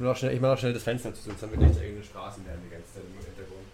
[0.00, 2.40] mach schnell, ich mach noch schnell das Fenster zu, sonst haben wir nicht irgendeine Straße
[2.40, 3.66] mehr die ganze Zeit im Hintergrund.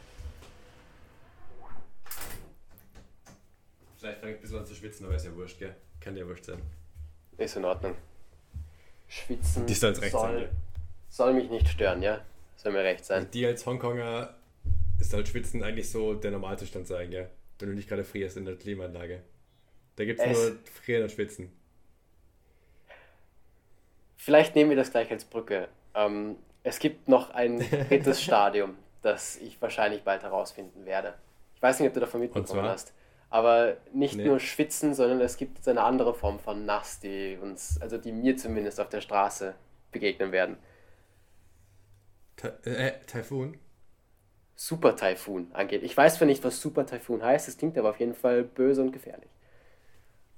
[3.99, 5.75] Vielleicht fängt ein bisschen an zu schwitzen, aber ist ja wurscht, gell?
[6.01, 6.61] Kann ja wurscht sein.
[7.39, 7.95] Ist in Ordnung.
[9.09, 10.49] Schwitzen Die soll's recht sein, soll, ja.
[11.09, 12.25] soll mich nicht stören, ja?
[12.57, 13.29] Soll mir recht sein.
[13.33, 14.35] Die als Hongkonger
[14.99, 17.31] ist halt Schwitzen eigentlich so der Normalzustand sein, gell?
[17.59, 19.23] Wenn du nicht gerade frierst in der Klimaanlage.
[19.97, 21.53] Da gibt's Es- nur Frieren und Schwitzen.
[24.17, 25.69] Vielleicht nehmen wir das gleich als Brücke.
[25.97, 27.59] Ähm, es gibt noch ein
[27.89, 31.15] drittes Stadium, das ich wahrscheinlich bald herausfinden werde.
[31.55, 32.93] Ich weiß nicht, ob du davon mitbekommen hast.
[33.29, 34.25] Aber nicht Nee.
[34.25, 38.13] nur Schwitzen, sondern es gibt jetzt eine andere Form von Nass, die uns, also die
[38.13, 39.55] mir zumindest auf der Straße
[39.91, 40.57] begegnen werden.
[42.37, 43.59] Ta äh, Taifun?
[44.55, 45.83] Super Taifun angeht.
[45.83, 48.81] Ich weiß zwar nicht, was Super Taifun heißt, es klingt aber auf jeden Fall böse
[48.83, 49.29] und gefährlich.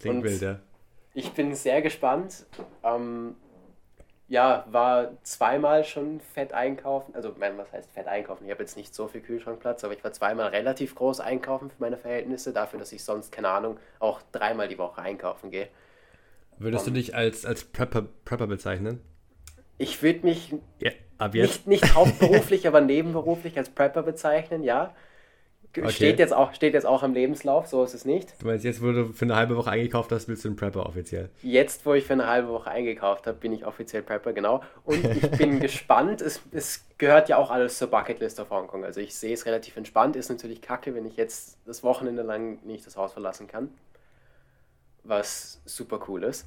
[0.01, 0.60] Klingt Und- wild, ja.
[1.15, 2.46] Ich bin sehr gespannt.
[2.84, 3.34] Ähm,
[4.28, 7.14] ja, war zweimal schon fett einkaufen.
[7.14, 8.45] Also, ich meine, was heißt fett einkaufen?
[8.45, 11.80] Ich habe jetzt nicht so viel Kühlschrankplatz, aber ich war zweimal relativ groß einkaufen für
[11.80, 15.68] meine Verhältnisse, dafür, dass ich sonst, keine Ahnung, auch dreimal die Woche einkaufen gehe.
[16.59, 19.01] Würdest du dich als, als Prepper, Prepper bezeichnen?
[19.79, 21.66] Ich würde mich Ja, ab jetzt?
[21.66, 24.95] nicht, nicht hauptberuflich, aber nebenberuflich als Prepper bezeichnen, ja.
[25.77, 25.91] Okay.
[25.91, 28.41] Steht, jetzt auch, steht jetzt auch im Lebenslauf, so ist es nicht.
[28.41, 30.87] Du meinst, jetzt, wo du für eine halbe Woche eingekauft hast, willst du einen Prepper
[30.87, 31.29] offiziell?
[31.43, 34.63] Jetzt, wo ich für eine halbe Woche eingekauft habe, bin ich offiziell Prepper, genau.
[34.85, 36.23] Und ich bin gespannt.
[36.23, 38.85] Es, es gehört ja auch alles zur Bucketlist auf Hongkong.
[38.85, 40.16] Also ich sehe es relativ entspannt.
[40.16, 43.69] Ist natürlich kacke, wenn ich jetzt das Wochenende lang nicht das Haus verlassen kann.
[45.05, 46.46] Was super cool ist.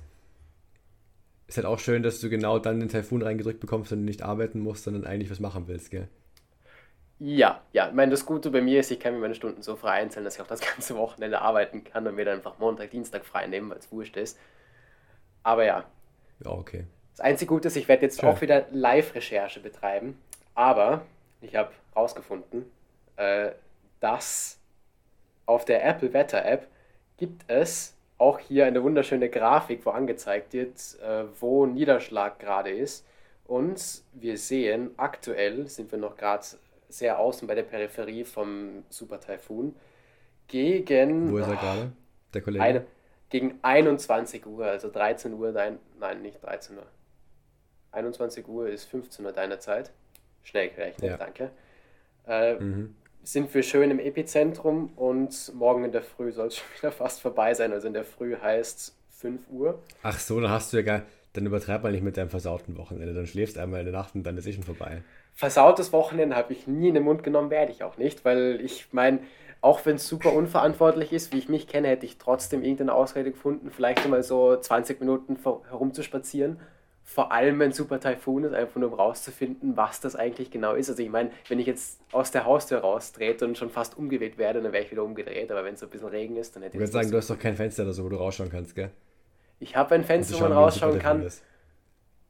[1.48, 4.60] Ist halt auch schön, dass du genau dann den Taifun reingedrückt bekommst und nicht arbeiten
[4.60, 6.08] musst, sondern eigentlich was machen willst, gell?
[7.24, 7.88] Ja, ja.
[7.88, 10.26] Ich meine, das Gute bei mir ist, ich kann mir meine Stunden so frei einzählen,
[10.26, 13.46] dass ich auch das ganze Wochenende arbeiten kann und mir dann einfach Montag, Dienstag frei
[13.46, 14.40] nehmen, weil es wurscht ist.
[15.44, 15.84] Aber ja,
[16.44, 16.86] Ja, okay.
[17.12, 18.30] Das einzige Gute ist, ich werde jetzt Schön.
[18.30, 20.20] auch wieder Live-Recherche betreiben.
[20.56, 21.06] Aber
[21.42, 22.66] ich habe rausgefunden,
[23.18, 23.52] äh,
[24.00, 24.58] dass
[25.46, 26.68] auf der Apple Wetter App
[27.18, 33.06] gibt es auch hier eine wunderschöne Grafik, wo angezeigt wird, äh, wo Niederschlag gerade ist.
[33.46, 36.44] Und wir sehen, aktuell sind wir noch gerade
[36.94, 39.76] sehr außen bei der Peripherie vom Super Taifun.
[40.48, 41.92] Gegen Wo ist er gerade?
[42.34, 42.64] Der Kollege?
[42.64, 42.86] eine,
[43.30, 46.86] gegen 21 Uhr, also 13 Uhr dein, nein, nicht 13 Uhr.
[47.92, 49.92] 21 Uhr ist 15 Uhr deiner Zeit.
[50.44, 51.18] Schnell gerechnet, Ja.
[51.18, 51.52] danke.
[52.28, 52.96] Äh, Mhm.
[53.24, 57.22] Sind wir schön im Epizentrum und morgen in der Früh soll es schon wieder fast
[57.22, 57.72] vorbei sein.
[57.72, 59.80] Also in der Früh heißt 5 Uhr.
[60.02, 61.04] Ach so, dann hast du ja gar.
[61.34, 63.14] Dann übertreib mal nicht mit deinem versauten Wochenende.
[63.14, 65.04] Dann schläfst einmal in der Nacht und dann ist eh schon vorbei.
[65.42, 68.90] Versautes Wochenende habe ich nie in den Mund genommen, werde ich auch nicht, weil ich
[68.92, 69.22] meine,
[69.60, 73.32] auch wenn es super unverantwortlich ist, wie ich mich kenne, hätte ich trotzdem irgendeine Ausrede
[73.32, 76.60] gefunden, vielleicht mal so 20 Minuten herumzuspazieren.
[77.04, 80.92] Vor allem, wenn Super Taifun ist, einfach nur um rauszufinden, was das eigentlich genau ist.
[80.92, 84.62] Also ich meine, wenn ich jetzt aus der Haustür raustrete und schon fast umgeweht werde,
[84.62, 85.52] dann wäre ich wieder umgedreht.
[85.52, 87.18] Aber wenn es so ein bisschen Regen ist, dann hätte Ich würde jetzt sagen, du
[87.18, 88.92] hast doch kein Fenster oder so, wo du rausschauen kannst, gell?
[89.60, 91.24] Ich habe ein Fenster, wo man rausschauen kann.
[91.24, 91.42] ist.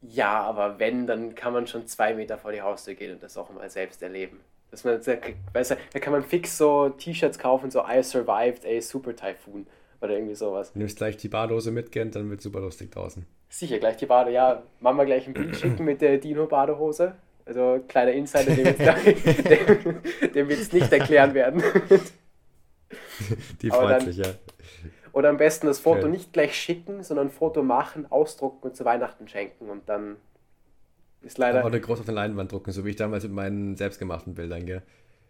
[0.02, 3.38] Ja, aber wenn, dann kann man schon zwei Meter vor die Haustür gehen und das
[3.38, 4.40] auch mal selbst erleben.
[4.72, 5.18] Dass man, da,
[5.54, 9.68] weißt du, da kann man fix so T-Shirts kaufen, so I survived a Super Typhoon
[10.02, 10.74] oder irgendwie sowas.
[10.74, 13.26] Du nimmst gleich die Bardose mit, und dann wird super lustig draußen.
[13.50, 17.16] Sicher, gleich die Bade, ja, Mama gleich ein Bild schicken mit der Dino-Badehose.
[17.46, 18.66] Also kleiner Insider, den
[20.40, 21.62] wir jetzt, nicht erklären werden.
[23.62, 24.28] Die freut sich, ja.
[25.14, 26.12] Oder am besten das Foto Schön.
[26.12, 30.18] nicht gleich schicken, sondern ein Foto machen, ausdrucken und zu Weihnachten schenken und dann
[31.22, 31.66] ist leider...
[31.66, 34.82] Oder groß auf der Leinwand drucken, so wie ich damals mit meinen selbstgemachten Bildern, gell?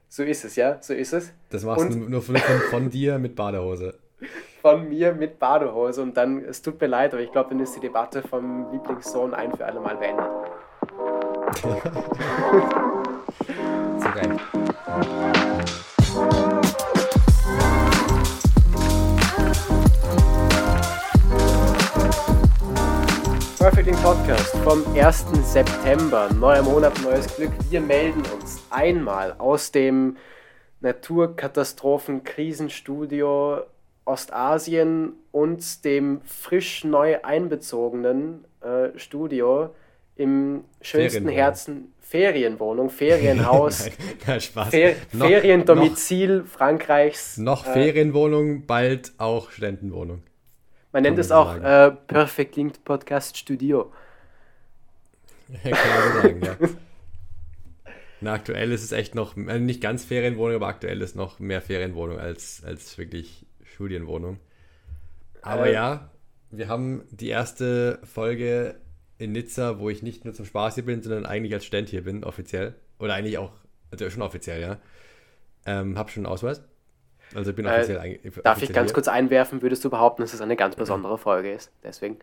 [0.08, 1.34] So ist es, ja, so ist es.
[1.50, 3.96] Das machst du Und- nur von, von, von dir mit Badehose.
[4.62, 7.76] von mir mit Badehose und dann, es tut mir leid, aber ich glaube, dann ist
[7.76, 10.26] die Debatte vom Lieblingssohn ein für alle Mal beendet.
[13.98, 14.40] So geil.
[23.82, 25.26] Perfect Ink Podcast vom 1.
[25.44, 27.50] September, neuer Monat, neues Glück.
[27.72, 30.18] Wir melden uns einmal aus dem
[30.82, 33.62] Naturkatastrophen-Krisenstudio
[34.06, 39.74] Ostasien und dem frisch neu einbezogenen äh, Studio
[40.16, 41.36] im schönsten Ferienwohnung.
[41.36, 43.90] Herzen Ferienwohnung, Ferienhaus,
[44.28, 44.70] Nein, Spaß.
[44.70, 47.40] Fer Noch- Feriendomizil Frankreichs.
[47.40, 50.22] Noch, noch Äh, Ferienwohnung, bald auch Studentenwohnung.
[50.92, 53.92] Man nennt es auch äh, Perfect Linked Podcast Studio.
[55.64, 56.58] Kann man sagen, ja.
[58.20, 61.62] Na, aktuell ist es echt noch, äh, nicht ganz Ferienwohnung, aber aktuell ist noch mehr
[61.62, 64.40] Ferienwohnung als, als wirklich Studienwohnung.
[65.42, 65.74] Aber Äh.
[65.74, 66.12] ja,
[66.52, 68.76] wir haben die erste Folge
[69.18, 72.04] in Nizza, wo ich nicht nur zum Spaß hier bin, sondern eigentlich als Student hier
[72.04, 72.76] bin, offiziell.
[73.00, 73.54] Oder eigentlich auch,
[73.92, 74.78] also schon offiziell, ja.
[75.66, 76.62] Ähm, hab schon einen Ausweis.
[77.36, 78.34] Also bin offiziell Äh, eigentlich.
[78.44, 81.72] Darf ich ganz kurz einwerfen, würdest du behaupten, dass es eine ganz besondere Folge ist?
[81.84, 82.20] Deswegen.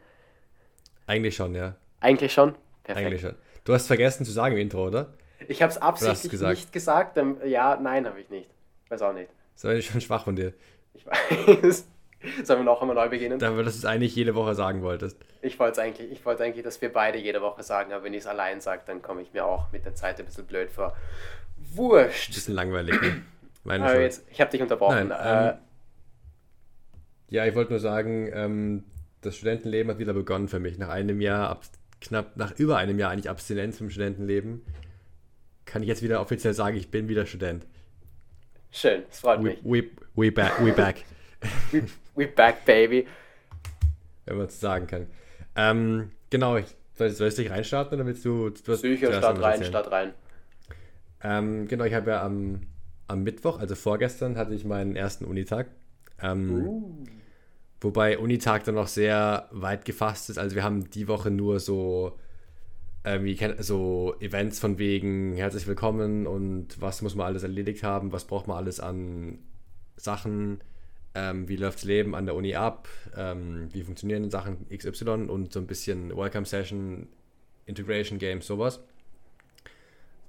[1.06, 1.74] Eigentlich schon, ja.
[2.00, 2.54] Eigentlich schon?
[2.84, 3.06] Perfekt.
[3.06, 3.34] Eigentlich schon.
[3.64, 5.14] Du hast vergessen zu sagen im Intro, oder?
[5.46, 6.56] Ich habe es absichtlich gesagt.
[6.56, 7.16] nicht gesagt.
[7.16, 8.50] ähm, Ja, nein, habe ich nicht.
[8.88, 9.30] Weiß auch nicht.
[9.54, 10.52] Das war schon schwach von dir.
[10.94, 11.86] Ich weiß.
[12.44, 13.42] Sollen wir noch einmal neu beginnen?
[13.42, 15.16] Aber dass du es eigentlich jede Woche sagen wolltest.
[15.40, 18.20] Ich wollte eigentlich, ich wollte eigentlich, dass wir beide jede Woche sagen, aber wenn ich
[18.20, 20.96] es allein sage, dann komme ich mir auch mit der Zeit ein bisschen blöd vor.
[21.74, 22.34] Wurscht.
[22.34, 23.00] Bisschen langweilig.
[23.00, 23.22] Ne?
[23.64, 24.00] Meine Schuld.
[24.02, 25.08] jetzt, ich habe dich unterbrochen.
[25.08, 25.54] Nein, äh, ähm,
[27.30, 28.84] Ja, ich wollte nur sagen, ähm,
[29.20, 30.78] das Studentenleben hat wieder begonnen für mich.
[30.78, 31.64] Nach einem Jahr, ab,
[32.00, 34.62] knapp nach über einem Jahr eigentlich Abstinenz vom Studentenleben,
[35.66, 37.66] kann ich jetzt wieder offiziell sagen, ich bin wieder Student.
[38.70, 39.58] schön, das freut We, mich.
[39.64, 39.84] we,
[40.14, 41.04] we, back, we back,
[41.72, 41.82] We,
[42.14, 43.06] we back, baby.
[44.24, 45.06] wenn man es sagen kann.
[45.56, 48.50] Ähm, genau, ich, soll, soll ich dich reinstarten oder willst du...
[48.50, 50.14] du Psycho, was rein, statt rein.
[51.22, 52.60] Ähm, genau, ich habe ja am,
[53.08, 55.68] am Mittwoch, also vorgestern, hatte ich meinen ersten Unitag.
[56.22, 57.04] Ähm, Uh.
[57.80, 60.38] Wobei Unitag dann noch sehr weit gefasst ist.
[60.38, 62.18] Also wir haben die Woche nur so,
[63.04, 67.84] äh, wie kennt- so Events von wegen herzlich willkommen und was muss man alles erledigt
[67.84, 69.38] haben, was braucht man alles an
[69.96, 70.60] Sachen,
[71.14, 75.52] ähm, wie läuft das Leben an der Uni ab, ähm, wie funktionieren Sachen XY und
[75.52, 77.06] so ein bisschen Welcome Session,
[77.66, 78.80] Integration Games, sowas.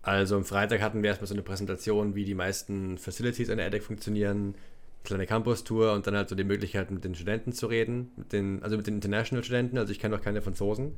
[0.10, 3.68] Also am Freitag hatten wir erstmal so eine Präsentation, wie die meisten Facilities an der
[3.68, 4.56] EDEC funktionieren,
[5.04, 8.64] kleine Campus-Tour und dann halt so die Möglichkeit, mit den Studenten zu reden, mit den,
[8.64, 10.96] also mit den International-Studenten, also ich kenne noch keine Franzosen.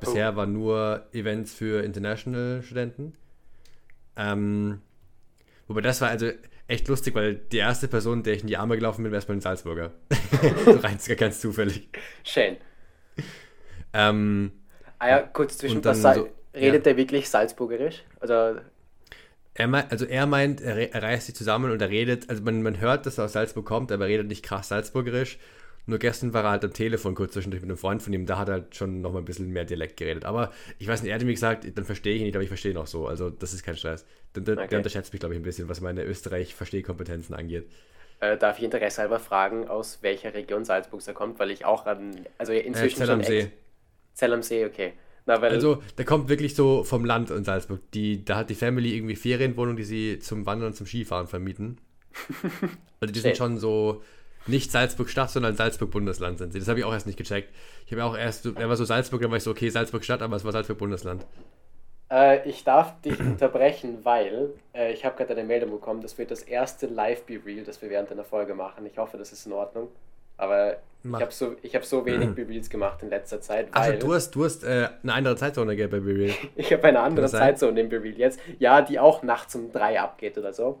[0.00, 3.12] Bisher war nur Events für International-Studenten.
[4.16, 4.80] Ähm,
[5.68, 6.32] wobei das war also
[6.66, 9.36] echt lustig, weil die erste Person, der ich in die Arme gelaufen bin, war erstmal
[9.38, 9.92] ein Salzburger.
[10.64, 11.88] so rein ganz zufällig.
[12.24, 12.56] Schön.
[13.92, 14.50] Ähm,
[14.98, 18.04] Ah ja, kurz zwischen so- Redet der wirklich Salzburgerisch?
[18.20, 18.60] Also,
[19.54, 22.62] Er meint, also er meint, er, er reißt sich zusammen und er redet, also man,
[22.62, 25.38] man hört, dass er aus Salzburg kommt, aber er redet nicht krass salzburgerisch.
[25.86, 28.38] Nur gestern war er halt am Telefon kurz zwischendurch mit einem Freund von ihm, da
[28.38, 30.24] hat er halt schon nochmal ein bisschen mehr Dialekt geredet.
[30.24, 32.48] Aber ich weiß nicht, er hat mir gesagt, dann verstehe ich ihn nicht, aber ich
[32.50, 33.06] verstehe ihn auch so.
[33.08, 34.04] Also das ist kein Stress.
[34.36, 34.68] Der, der, Okay.
[34.68, 37.68] der unterschätzt mich, glaube ich, ein bisschen, was meine Österreich-Verstehkompetenzen angeht.
[38.20, 41.38] äh, darf ich Interesse halber fragen, aus welcher Region Salzburg er kommt?
[41.38, 43.52] Weil ich auch an, also Äh, inzwischen Zell schon am See.
[44.14, 44.94] Zell am See, okay.
[45.26, 47.80] Na, weil, Also, der kommt wirklich so vom Land in Salzburg.
[47.92, 51.78] Die, da hat die Family irgendwie Ferienwohnung, die sie zum Wandern und zum Skifahren vermieten.
[53.02, 54.02] Also, die sind schon so
[54.46, 56.58] nicht Salzburg-Stadt, sondern Salzburg-Bundesland sind sie.
[56.58, 57.48] Das habe ich auch erst nicht gecheckt.
[57.86, 60.36] Ich habe auch erst, er war so Salzburg, dann war ich so, okay, Salzburg-Stadt, aber
[60.36, 61.24] es war Salzburg-Bundesland.
[62.10, 66.30] Äh, ich darf dich unterbrechen, weil äh, ich habe gerade eine Meldung bekommen, das wird
[66.30, 68.84] das erste Live-Be-Real, das wir während einer Folge machen.
[68.86, 69.88] Ich hoffe, das ist in Ordnung.
[70.40, 71.18] Aber Mach.
[71.18, 74.30] ich habe so, ich hab so wenig Be-Reals gemacht in letzter Zeit, Also, du hast,
[74.30, 76.34] du hast äh, eine andere Zeitzone, gell, bei Real.
[76.56, 77.26] ich habe eine andere?
[77.28, 78.40] Zeitzone im Be-Real jetzt.
[78.58, 80.78] Ja, die auch nachts um drei abgeht oder so.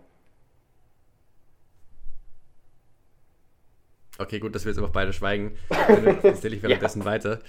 [4.18, 5.56] Okay, gut, dass wir jetzt einfach beide schweigen.
[5.68, 7.40] Dann erzähle ich währenddessen weiter.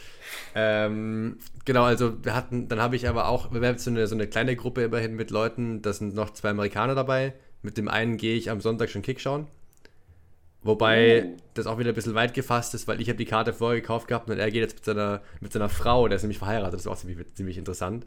[0.54, 4.16] Ähm, genau, also wir hatten, dann habe ich aber auch, wir haben so eine, so
[4.16, 7.34] eine kleine Gruppe immerhin mit Leuten, da sind noch zwei Amerikaner dabei.
[7.62, 9.48] Mit dem einen gehe ich am Sonntag schon Kick schauen.
[10.63, 11.38] Wobei Oh.
[11.56, 14.08] das auch wieder ein bisschen weit gefasst ist, weil ich habe die Karte vorher gekauft
[14.08, 16.81] gehabt und er geht jetzt mit seiner, mit seiner Frau, der ist nämlich verheiratet, das
[16.81, 18.06] ist auch ziemlich, ziemlich interessant.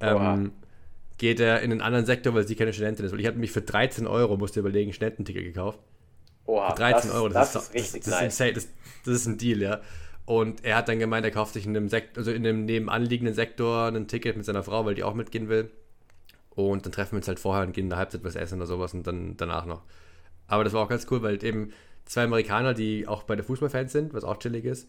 [0.00, 0.52] Ähm,
[1.18, 3.12] geht er in einen anderen Sektor, weil sie keine Studentin ist.
[3.12, 5.78] Weil ich hatte mich für 13 Euro, musste überlegen, Studententicket gekauft.
[6.46, 8.56] Oha, Für 13 das, Euro, das, das, ist richtig das, das, nice.
[8.56, 8.68] ist
[9.04, 9.80] das ist ein Deal, ja.
[10.26, 13.34] Und er hat dann gemeint, er kauft sich in einem Sektor, also in einem nebenanliegenden
[13.34, 15.70] Sektor ein Ticket mit seiner Frau, weil die auch mitgehen will.
[16.50, 18.66] Und dann treffen wir uns halt vorher und gehen in der Halbzeit was essen oder
[18.66, 19.82] sowas und dann danach noch.
[20.46, 21.72] Aber das war auch ganz cool, weil eben
[22.04, 24.88] zwei Amerikaner, die auch bei der Fußballfans sind, was auch chillig ist.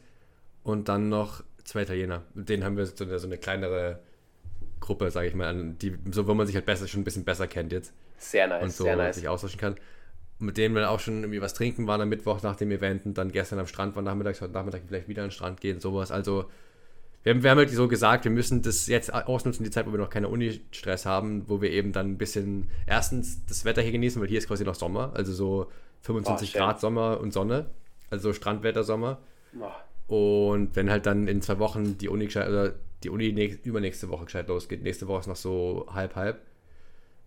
[0.64, 2.24] Und dann noch zwei Italiener.
[2.34, 4.00] Mit denen haben wir so eine, so eine kleinere
[4.80, 7.24] Gruppe, sage ich mal, an, die, so wo man sich halt besser, schon ein bisschen
[7.24, 9.16] besser kennt jetzt Sehr nice, und so sehr nice.
[9.16, 9.76] sich austauschen kann.
[10.38, 13.18] Mit denen wir auch schon irgendwie was trinken waren am Mittwoch nach dem Event und
[13.18, 16.12] dann gestern am Strand waren nachmittags, heute Nachmittag vielleicht wieder an den Strand gehen, sowas.
[16.12, 16.50] Also
[17.24, 19.92] wir haben, wir haben halt so gesagt, wir müssen das jetzt ausnutzen, die Zeit, wo
[19.92, 23.94] wir noch keine Uni-Stress haben, wo wir eben dann ein bisschen erstens das Wetter hier
[23.94, 25.72] genießen, weil hier ist quasi noch Sommer, also so
[26.06, 26.60] 25 schön.
[26.62, 27.66] Grad Sommer und Sonne,
[28.10, 29.20] also Strandwetter Sommer.
[30.08, 33.66] Oh, Und wenn halt dann in zwei Wochen die Uni gescheit, oder die Uni nächst,
[33.66, 36.40] übernächste Woche gescheit losgeht, nächste Woche ist noch so halb halb,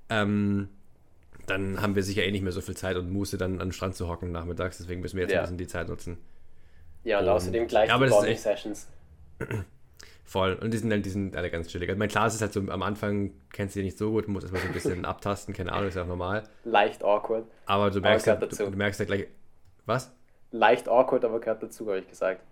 [0.08, 0.68] ähm,
[1.46, 3.72] dann haben wir sicher eh nicht mehr so viel Zeit und Muße dann an den
[3.72, 5.38] Strand zu hocken nachmittags, deswegen müssen wir jetzt Ja.
[5.40, 6.18] ein bisschen die Zeit nutzen.
[7.04, 8.12] Ja, und Und- außerdem gleich Ja, die das
[10.28, 10.52] Voll.
[10.60, 11.88] Und die sind, halt- die sind alle ganz chillig.
[11.88, 14.28] Also mein klar, es ist halt so, am Anfang kennst du die nicht so gut,
[14.28, 16.42] musst erstmal so ein bisschen abtasten, keine Ahnung, ist ja auch normal.
[16.64, 17.46] Leicht awkward.
[17.64, 18.64] Aber du merkst, gehört halt, dazu.
[18.66, 19.26] du, du merkst ja gleich,
[19.86, 20.12] was?
[20.50, 22.42] Leicht awkward, aber gehört dazu, habe ich gesagt.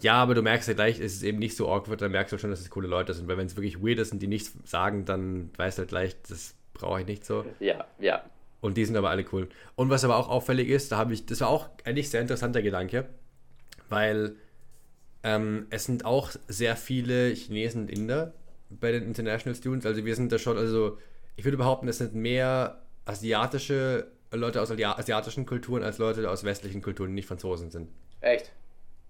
[0.00, 2.38] Ja, aber du merkst ja gleich, es ist eben nicht so awkward, dann merkst du
[2.38, 3.28] schon, dass es coole Leute sind.
[3.28, 6.16] Weil wenn es wirklich weird ist und die nichts sagen, dann weißt du halt gleich,
[6.28, 7.46] das brauche ich nicht so.
[7.60, 8.22] Ja, ja.
[8.60, 9.48] Und die sind aber alle cool.
[9.74, 12.60] Und was aber auch auffällig ist, da habe ich, das war auch eigentlich sehr interessanter
[12.62, 13.06] Gedanke,
[13.88, 14.36] weil
[15.22, 18.34] ähm, es sind auch sehr viele Chinesen und Inder
[18.70, 19.86] bei den International Students.
[19.86, 20.98] Also wir sind da schon, also
[21.36, 26.82] ich würde behaupten, es sind mehr asiatische Leute aus asiatischen Kulturen als Leute aus westlichen
[26.82, 27.90] Kulturen, die nicht Franzosen sind.
[28.20, 28.52] Echt?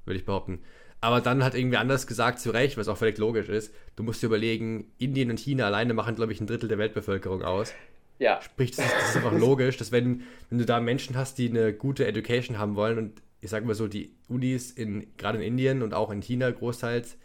[0.04, 0.60] Würde ich behaupten.
[1.00, 3.74] Aber dann hat irgendwie anders gesagt, zu Recht, was auch völlig logisch ist.
[3.96, 7.42] Du musst dir überlegen, Indien und China alleine machen, glaube ich, ein Drittel der Weltbevölkerung
[7.42, 7.72] aus.
[8.18, 8.40] Ja.
[8.40, 11.48] Sprich, das ist, das ist einfach logisch, dass wenn, wenn du da Menschen hast, die
[11.48, 15.44] eine gute Education haben wollen und ich sage mal so, die Unis in, gerade in
[15.44, 17.18] Indien und auch in China großteils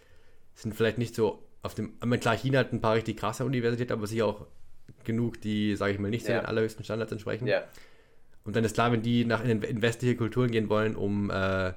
[0.55, 4.07] sind vielleicht nicht so auf dem, klar, China hat ein paar richtig krasse Universitäten, aber
[4.07, 4.47] sicher auch
[5.03, 6.39] genug, die, sage ich mal, nicht so ja.
[6.39, 7.47] den allerhöchsten Standards entsprechen.
[7.47, 7.63] Ja.
[8.43, 11.73] Und dann ist klar, wenn die nach in, in westliche Kulturen gehen wollen, um äh,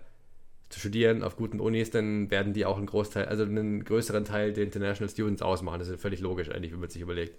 [0.69, 4.53] zu studieren auf guten Unis, dann werden die auch einen Großteil, also einen größeren Teil
[4.53, 5.81] der International Students ausmachen.
[5.81, 7.37] Das ist völlig logisch eigentlich, wenn man sich überlegt.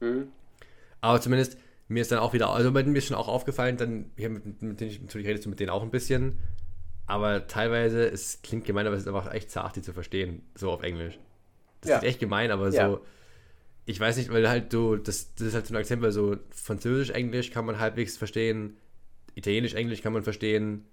[0.00, 0.28] Mhm.
[1.00, 4.28] Aber zumindest, mir ist dann auch wieder, also mir ist schon auch aufgefallen, dann, ich
[4.28, 6.38] mit, mit denen ich natürlich redest du mit denen auch ein bisschen,
[7.06, 10.70] aber teilweise, es klingt gemein, aber es ist einfach echt zart, die zu verstehen, so
[10.70, 11.18] auf Englisch.
[11.82, 11.96] Das ja.
[11.98, 12.88] ist echt gemein, aber ja.
[12.88, 13.00] so,
[13.84, 16.36] ich weiß nicht, weil halt du, das, das ist halt so ein Akzent, weil so
[16.50, 18.76] Französisch, Englisch kann man halbwegs verstehen,
[19.34, 20.86] Italienisch, Englisch kann man verstehen,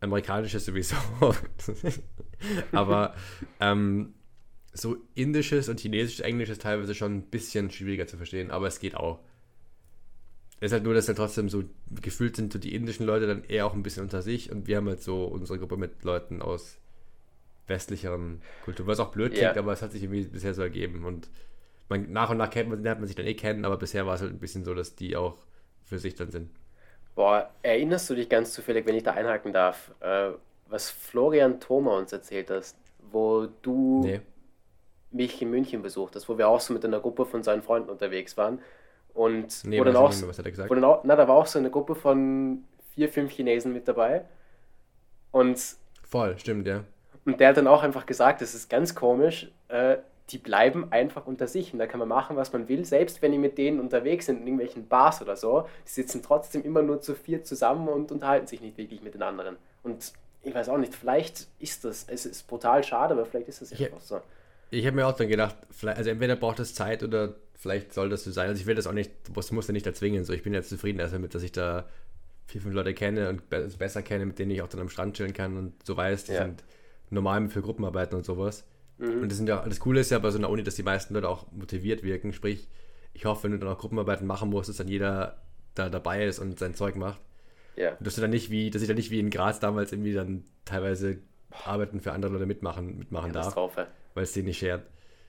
[0.00, 0.96] Amerikanisch ist sowieso.
[2.72, 3.14] aber
[3.60, 4.14] ähm,
[4.72, 8.80] so Indisches und Chinesisches Englisch ist teilweise schon ein bisschen schwieriger zu verstehen, aber es
[8.80, 9.20] geht auch.
[10.62, 11.64] Es ist halt nur, dass dann trotzdem so
[12.02, 14.76] gefühlt sind so die indischen Leute dann eher auch ein bisschen unter sich und wir
[14.76, 16.78] haben halt so unsere Gruppe mit Leuten aus
[17.66, 19.60] westlicheren Kulturen, was auch blöd klingt, ja.
[19.60, 21.28] aber es hat sich irgendwie bisher so ergeben und
[21.88, 24.14] man, nach und nach kennt man, lernt man sich dann eh kennen, aber bisher war
[24.14, 25.36] es halt ein bisschen so, dass die auch
[25.84, 26.48] für sich dann sind.
[27.16, 30.30] Boah, erinnerst du dich ganz zufällig, wenn ich da einhaken darf, äh,
[30.68, 32.76] was Florian Thoma uns erzählt hast,
[33.10, 34.20] wo du nee.
[35.10, 37.90] mich in München besucht hast, wo wir auch so mit einer Gruppe von seinen Freunden
[37.90, 38.60] unterwegs waren
[39.14, 40.70] und nee, wo dann auch, was hat er gesagt?
[40.70, 42.64] Wo dann auch, na, da war auch so eine Gruppe von
[42.94, 44.24] vier, fünf Chinesen mit dabei.
[45.30, 45.60] Und.
[46.02, 46.84] Voll, stimmt, ja.
[47.24, 49.98] Und der hat dann auch einfach gesagt, das ist ganz komisch, äh,
[50.30, 52.84] die bleiben einfach unter sich und da kann man machen, was man will.
[52.84, 56.62] Selbst wenn die mit denen unterwegs sind in irgendwelchen Bars oder so, die sitzen trotzdem
[56.64, 59.56] immer nur zu vier zusammen und unterhalten sich nicht wirklich mit den anderen.
[59.82, 63.62] Und ich weiß auch nicht, vielleicht ist das, es ist brutal schade, aber vielleicht ist
[63.62, 64.20] das einfach so.
[64.70, 68.24] Ich habe mir auch dann gedacht, also entweder braucht es Zeit oder vielleicht soll das
[68.24, 68.48] so sein.
[68.48, 70.24] Also ich will das auch nicht, das muss ja nicht erzwingen.
[70.24, 71.88] So, ich bin jetzt zufrieden erst damit, dass ich da
[72.46, 75.32] vier, fünf Leute kenne und besser kenne, mit denen ich auch dann am Strand chillen
[75.32, 76.42] kann und so weiß, die ja.
[76.42, 76.64] sind
[77.10, 78.64] normal für Gruppenarbeiten und sowas.
[78.98, 79.22] Mhm.
[79.22, 81.14] Und das, sind ja, das Coole ist ja bei so einer Uni, dass die meisten
[81.14, 82.32] Leute auch motiviert wirken.
[82.32, 82.68] Sprich,
[83.14, 85.40] ich hoffe, wenn du dann auch Gruppenarbeiten machen musst, dass dann jeder
[85.74, 87.20] da dabei ist und sein Zeug macht.
[87.76, 87.92] Ja.
[87.92, 90.12] Und dass du dann nicht wie, dass ich dann nicht wie in Graz damals irgendwie
[90.12, 91.18] dann teilweise
[91.64, 93.46] Arbeiten für andere Leute mitmachen, mitmachen darf.
[94.14, 94.82] Weil es denen nicht schert.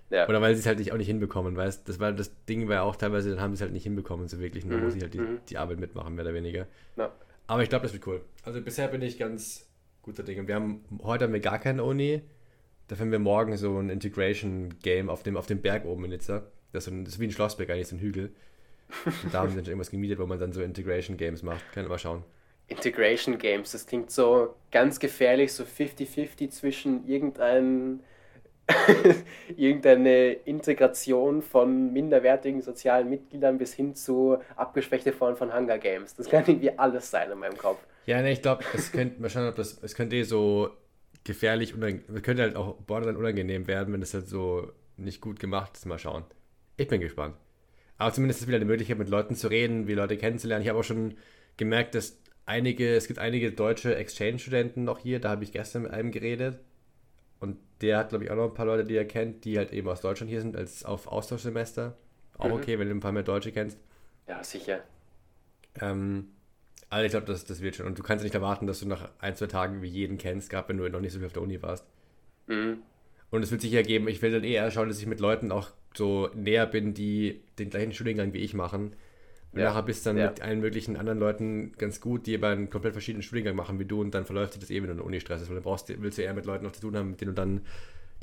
[0.10, 0.28] Ja.
[0.28, 2.76] Oder weil sie es halt nicht auch nicht hinbekommen, weißt das war das Ding war
[2.76, 4.66] ja auch teilweise, dann haben sie es halt nicht hinbekommen, so wirklich.
[4.68, 4.84] Dann mhm.
[4.86, 5.40] muss ich halt die, mhm.
[5.50, 6.68] die Arbeit mitmachen, mehr oder weniger.
[6.98, 7.12] Ja.
[7.48, 8.22] Aber ich glaube, das wird cool.
[8.44, 9.68] Also bisher bin ich ganz
[10.02, 10.48] guter Dinge.
[10.48, 12.22] Wir haben heute haben wir gar keine Uni.
[12.88, 16.44] Dafür haben wir morgen so ein Integration-Game auf dem, auf dem Berg oben in Nizza.
[16.74, 18.34] Das ist, ein, das ist wie ein Schlossberg, eigentlich so ein Hügel.
[19.06, 21.72] Und da haben sie dann irgendwas gemietet, wo man dann so Integration-Games macht.
[21.72, 22.24] Können wir mal schauen.
[22.68, 28.02] Integration Games, das klingt so ganz gefährlich, so 50-50 zwischen irgendeinem
[29.58, 36.16] irgendeine Integration von minderwertigen sozialen Mitgliedern bis hin zu abgeschwächte Formen von Hunger Games.
[36.16, 37.80] Das kann irgendwie alles sein in meinem Kopf.
[38.06, 40.70] Ja, ne, ich glaube, es könnte, mal schauen, ob das, es könnte eh so
[41.24, 41.74] gefährlich,
[42.22, 45.86] könnte halt auch borderline unangenehm werden, wenn das halt so nicht gut gemacht ist.
[45.86, 46.24] Mal schauen.
[46.78, 47.36] Ich bin gespannt.
[47.98, 50.64] Aber zumindest ist wieder eine Möglichkeit, mit Leuten zu reden, wie Leute kennenzulernen.
[50.64, 51.16] Ich habe auch schon
[51.58, 55.92] gemerkt, dass einige, es gibt einige deutsche Exchange-Studenten noch hier, da habe ich gestern mit
[55.92, 56.60] einem geredet
[57.84, 59.88] der hat, glaube ich, auch noch ein paar Leute, die er kennt, die halt eben
[59.90, 61.96] aus Deutschland hier sind, als auf Austauschsemester.
[62.38, 62.54] Auch mhm.
[62.54, 63.78] okay, wenn du ein paar mehr Deutsche kennst.
[64.28, 64.82] Ja, sicher.
[65.82, 66.30] Ähm,
[66.90, 67.86] also ich glaube, das, das wird schon.
[67.86, 70.70] Und du kannst nicht erwarten, dass du nach ein, zwei Tagen wie jeden kennst, gerade
[70.70, 71.86] wenn du noch nicht so viel auf der Uni warst.
[72.48, 72.82] Mhm.
[73.30, 75.72] Und es wird sich ergeben, ich will dann eher schauen, dass ich mit Leuten auch
[75.94, 78.96] so näher bin, die den gleichen Studiengang wie ich machen.
[79.54, 79.66] Und ja.
[79.66, 80.30] nachher bist du dann ja.
[80.30, 83.86] mit allen möglichen anderen Leuten ganz gut, die aber einen komplett verschiedenen Studiengang machen wie
[83.86, 86.18] du und dann verläuft sich das eben, wenn du Uni-Stress ist, weil dann brauchst, willst
[86.18, 87.62] du eher mit Leuten noch zu tun haben, mit denen du dann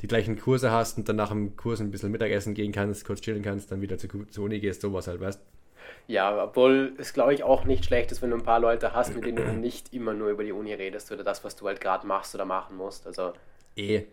[0.01, 3.21] die gleichen Kurse hast und dann nach dem Kurs ein bisschen Mittagessen gehen kannst, kurz
[3.21, 5.39] chillen kannst, dann wieder zu, zur Uni gehst, sowas halt, weißt
[6.07, 9.15] Ja, obwohl es glaube ich auch nicht schlecht ist, wenn du ein paar Leute hast,
[9.15, 11.79] mit denen du nicht immer nur über die Uni redest oder das, was du halt
[11.79, 13.07] gerade machst oder machen musst.
[13.07, 13.31] Also.
[13.77, 14.03] Eh.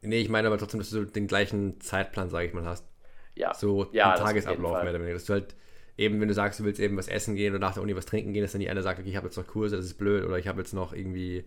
[0.00, 2.86] Nee, ich meine aber trotzdem, dass du den gleichen Zeitplan, sage ich mal, hast.
[3.34, 3.52] Ja.
[3.52, 5.14] So ja, Tagesablauf mehr oder weniger.
[5.14, 5.54] Dass du halt
[5.98, 8.06] eben, wenn du sagst, du willst eben was essen gehen oder nach der Uni was
[8.06, 9.94] trinken gehen, dass dann die eine sagt, okay, ich habe jetzt noch Kurse, das ist
[9.94, 11.44] blöd, oder ich habe jetzt noch irgendwie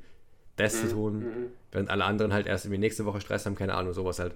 [0.56, 1.26] das zu tun,
[1.72, 4.36] während alle anderen halt erst irgendwie nächste Woche Stress haben, keine Ahnung, sowas halt.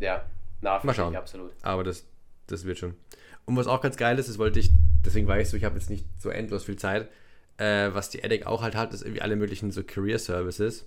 [0.00, 0.24] Ja,
[0.62, 1.12] na, Mal schauen.
[1.12, 1.50] ich absolut.
[1.62, 2.06] Aber das,
[2.46, 2.94] das wird schon.
[3.44, 4.70] Und was auch ganz geil ist, das wollte ich,
[5.04, 7.08] deswegen weiß ich so, ich habe jetzt nicht so endlos viel Zeit,
[7.58, 10.86] äh, was die EDIC auch halt hat, ist irgendwie alle möglichen so Career Services.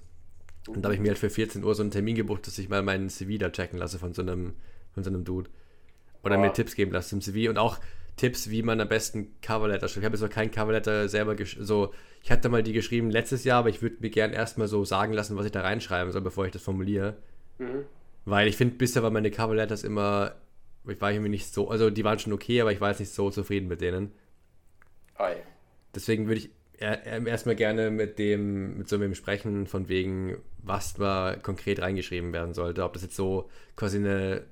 [0.67, 2.69] Und da habe ich mir halt für 14 Uhr so einen Termin gebucht, dass ich
[2.69, 4.53] mal meinen CV da checken lasse von so einem,
[4.93, 5.49] von so einem Dude.
[6.23, 6.41] Oder Oh.
[6.41, 7.79] mir Tipps geben lasse zum CV und auch
[8.19, 9.99] Tipps, wie man am besten Coverletter schreibt.
[9.99, 11.93] Ich habe jetzt noch kein Coverletter selber so.
[12.21, 15.13] Ich hatte mal die geschrieben letztes Jahr, aber ich würde mir gern erstmal so sagen
[15.13, 17.15] lassen, was ich da reinschreiben soll, bevor ich das formuliere.
[17.59, 17.85] Mhm.
[18.25, 20.35] Weil ich finde, bisher waren meine Coverletters immer,
[20.85, 23.13] ich war irgendwie nicht so, also die waren schon okay, aber ich war jetzt nicht
[23.13, 24.11] so zufrieden mit denen.
[25.17, 25.35] Oi.
[25.95, 30.37] Deswegen würde ich er- er- erstmal gerne mit dem, mit so einem sprechen, von wegen,
[30.61, 32.83] was da konkret reingeschrieben werden sollte.
[32.83, 34.43] Ob das jetzt so quasi eine,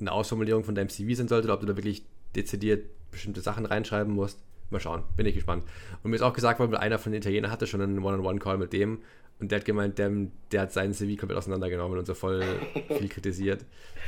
[0.00, 2.04] eine Ausformulierung von deinem CV sein sollte oder ob du da wirklich
[2.34, 4.42] dezidiert bestimmte Sachen reinschreiben musst.
[4.70, 5.64] Mal schauen, bin ich gespannt.
[6.02, 8.72] Und mir ist auch gesagt worden, einer von den Italienern hatte schon einen One-on-One-Call mit
[8.72, 9.02] dem
[9.38, 10.10] und der hat gemeint, der,
[10.50, 12.42] der hat seinen CV komplett auseinandergenommen und so voll
[12.88, 13.64] viel kritisiert.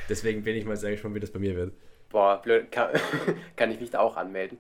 [0.09, 1.73] Deswegen bin ich mal sehr gespannt, wie das bei mir wird.
[2.09, 2.73] Boah, blöd.
[2.73, 2.91] Kann,
[3.55, 4.59] kann ich mich da auch anmelden?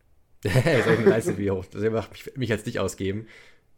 [0.42, 1.64] Soll ich eine Leiste wie hoch?
[1.66, 3.26] Das macht mich, mich als dich ausgeben.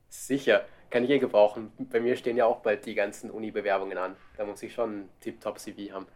[0.08, 0.66] Sicher.
[0.90, 1.70] Kann ich eh gebrauchen.
[1.78, 4.16] Bei mir stehen ja auch bald die ganzen Uni-Bewerbungen an.
[4.36, 6.06] Da muss ich schon ein Tip-Top-CV haben.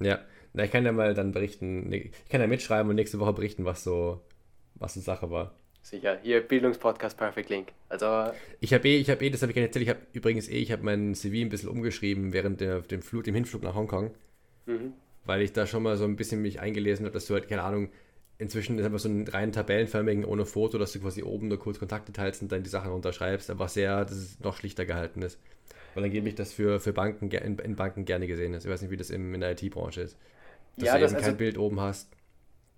[0.00, 0.18] Ja,
[0.56, 3.34] na, ich kann ja mal dann berichten, nee, ich kann ja mitschreiben und nächste Woche
[3.34, 4.22] berichten, was so,
[4.74, 5.54] was die Sache war.
[5.82, 6.18] Sicher.
[6.22, 7.68] Hier, Bildungspodcast Perfect Link.
[7.90, 10.00] Also, Ich habe eh, ich habe eh, das habe ich gar nicht erzählt, ich habe
[10.14, 13.62] übrigens eh, ich habe mein CV ein bisschen umgeschrieben während der, dem Flug, dem Hinflug
[13.62, 14.12] nach Hongkong,
[14.64, 14.94] mhm.
[15.26, 17.62] weil ich da schon mal so ein bisschen mich eingelesen habe, dass du halt, keine
[17.62, 17.90] Ahnung,
[18.38, 21.78] inzwischen ist einfach so einen reinen tabellenförmigen ohne Foto, dass du quasi oben nur kurz
[21.78, 25.38] Kontakte teilst und dann die Sachen unterschreibst, aber sehr, dass es noch schlichter gehalten ist.
[25.94, 28.64] Weil dann gebe ich das für, für Banken, in, in Banken gerne gesehen ist.
[28.64, 30.16] Ich weiß nicht, wie das im, in der IT-Branche ist.
[30.76, 32.08] Dass Ja, du das- eben also- kein Bild oben hast.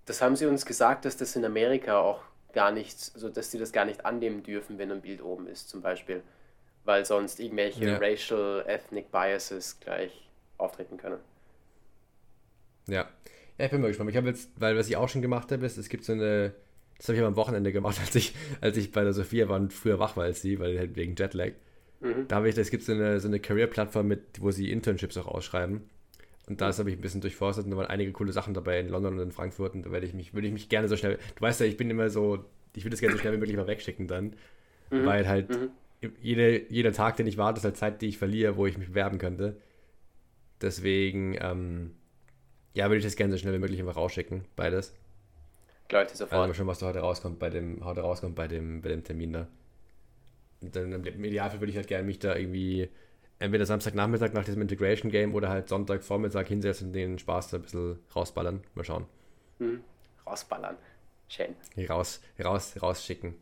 [0.06, 3.58] das haben sie uns gesagt, dass das in Amerika auch gar nicht, also dass sie
[3.58, 6.22] das gar nicht annehmen dürfen, wenn ein Bild oben ist, zum Beispiel.
[6.84, 7.96] Weil sonst irgendwelche Ja.
[7.98, 11.18] racial, ethnic biases gleich auftreten können.
[12.86, 13.08] Ja.
[13.58, 14.10] Ja, ich bin mal gespannt.
[14.10, 16.54] Ich habe jetzt, weil was ich auch schon gemacht habe, ist, es gibt so eine,
[16.96, 19.56] das habe ich aber am Wochenende gemacht, als ich, als ich bei der Sophia war
[19.56, 21.52] und früher wach war als sie, weil halt wegen Jetlag.
[22.00, 22.28] Mhm.
[22.28, 25.26] Da habe ich, es gibt so eine, so eine Career-Plattform mit, wo sie Internships auch
[25.26, 25.88] ausschreiben.
[26.48, 28.88] Und da habe ich ein bisschen durchforstet und da waren einige coole Sachen dabei in
[28.88, 31.18] London und in Frankfurt und da werde ich mich, würde ich mich gerne so schnell,
[31.36, 33.56] du weißt ja, ich bin immer so, ich würde es gerne so schnell wie möglich
[33.56, 34.34] mal wegschicken dann,
[34.90, 35.04] Mhm.
[35.06, 35.70] weil halt Mhm.
[36.22, 38.88] jede, jeder Tag, den ich warte, ist halt Zeit, die ich verliere, wo ich mich
[38.88, 39.56] bewerben könnte.
[40.60, 41.92] Deswegen, ähm,
[42.74, 44.94] ja, würde ich das gerne so schnell wie möglich einfach rausschicken, beides.
[45.90, 46.48] Leute Also sofort.
[46.48, 49.32] mal schon, was da heute rauskommt bei dem, heute rauskommt bei dem, bei dem Termin
[49.32, 49.48] da.
[50.60, 52.88] Und dann im Idealfall würde ich halt gerne mich da irgendwie
[53.38, 57.62] entweder Samstagnachmittag nach diesem Integration Game oder halt Sonntagvormittag hinsetzen und den Spaß da ein
[57.62, 58.62] bisschen rausballern.
[58.74, 59.06] Mal schauen.
[59.58, 59.80] Mhm.
[60.26, 60.76] Rausballern.
[61.28, 61.54] Schön.
[61.88, 63.34] Raus, raus, rausschicken.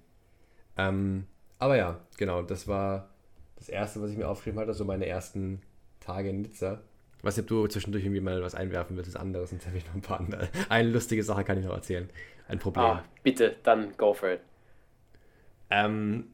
[0.76, 1.26] Ähm,
[1.58, 3.10] aber ja, genau, das war
[3.56, 5.62] das erste, was ich mir aufgeschrieben hatte, so meine ersten
[6.00, 6.80] Tage in Nizza.
[7.22, 9.94] Nicht, ob du zwischendurch irgendwie mal was einwerfen willst, was anderes, sonst habe ich noch
[9.94, 10.48] ein paar andere.
[10.68, 12.08] Eine lustige Sache kann ich noch erzählen.
[12.46, 12.84] Ein Problem.
[12.84, 14.40] Ah, bitte, dann go for it.
[15.70, 16.28] Ähm,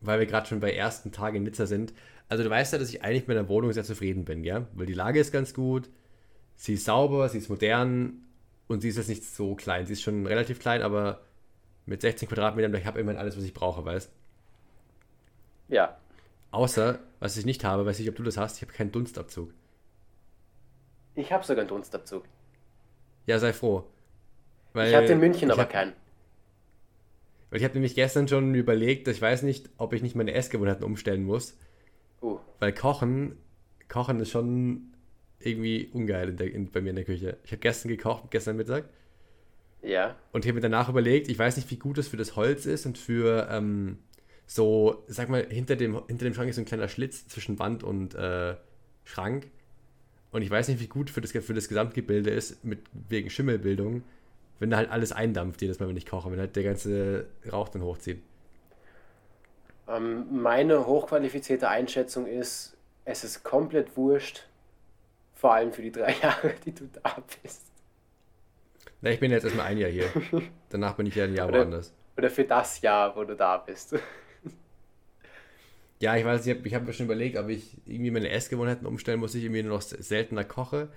[0.00, 1.92] weil wir gerade schon bei ersten Tagen in Nizza sind.
[2.30, 4.64] Also du weißt ja, dass ich eigentlich mit der Wohnung sehr zufrieden bin, ja?
[4.74, 5.90] Weil die Lage ist ganz gut,
[6.54, 8.22] sie ist sauber, sie ist modern
[8.68, 9.84] und sie ist jetzt nicht so klein.
[9.86, 11.22] Sie ist schon relativ klein, aber
[11.86, 14.12] mit 16 Quadratmetern, ich habe immerhin alles, was ich brauche, weißt
[15.68, 15.98] Ja.
[16.52, 19.52] Außer, was ich nicht habe, weiß nicht, ob du das hast, ich habe keinen Dunstabzug.
[21.16, 22.22] Ich habe sogar einen Dunstabzug.
[23.26, 23.84] Ja, sei froh.
[24.74, 25.94] Ich hatte in München aber hab, keinen.
[27.50, 30.32] Weil ich habe nämlich gestern schon überlegt, dass ich weiß nicht, ob ich nicht meine
[30.32, 31.56] Essgewohnheiten umstellen muss.
[32.22, 33.36] Uh, Weil Kochen,
[33.88, 34.92] Kochen ist schon
[35.38, 37.38] irgendwie ungeil in der, in, bei mir in der Küche.
[37.44, 38.84] Ich habe gestern gekocht, gestern Mittag.
[39.82, 40.16] ja.
[40.32, 42.66] Und ich habe mir danach überlegt, ich weiß nicht, wie gut das für das Holz
[42.66, 43.98] ist und für ähm,
[44.46, 47.82] so, sag mal, hinter dem, hinter dem Schrank ist so ein kleiner Schlitz zwischen Wand
[47.82, 48.56] und äh,
[49.04, 49.48] Schrank.
[50.32, 54.02] Und ich weiß nicht, wie gut für das, für das Gesamtgebilde ist, mit, wegen Schimmelbildung,
[54.58, 57.68] wenn da halt alles eindampft, jedes Mal, wenn ich koche, wenn halt der ganze Rauch
[57.68, 58.22] dann hochzieht.
[59.90, 64.46] Ähm, meine hochqualifizierte Einschätzung ist, es ist komplett wurscht,
[65.34, 67.66] vor allem für die drei Jahre, die du da bist.
[69.00, 70.06] Na, ich bin jetzt erstmal ein Jahr hier.
[70.68, 71.92] Danach bin ich ja ein Jahr Oder- woanders.
[72.16, 73.94] Oder für das Jahr, wo du da bist.
[76.02, 78.86] Ja, ich weiß, ich habe ich hab mir schon überlegt, ob ich irgendwie meine Essgewohnheiten
[78.86, 80.88] umstellen muss, ich irgendwie nur noch seltener koche.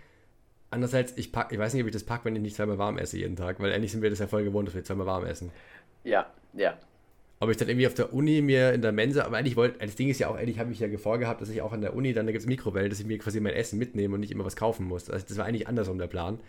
[0.70, 2.98] Andererseits, ich, pack, ich weiß nicht, ob ich das packe, wenn ich nicht zweimal warm
[2.98, 5.26] esse jeden Tag, weil eigentlich sind wir das ja voll gewohnt, dass wir zweimal warm
[5.26, 5.52] essen.
[6.06, 6.78] Ja, ja.
[7.44, 9.96] Ob ich dann irgendwie auf der Uni mir in der Mensa, aber eigentlich wollte, das
[9.96, 12.14] Ding ist ja auch, eigentlich habe ich ja vorgehabt, dass ich auch an der Uni,
[12.14, 14.46] dann da gibt es Mikrowelle, dass ich mir quasi mein Essen mitnehme und nicht immer
[14.46, 15.10] was kaufen muss.
[15.10, 16.40] Also das war eigentlich andersrum der Plan.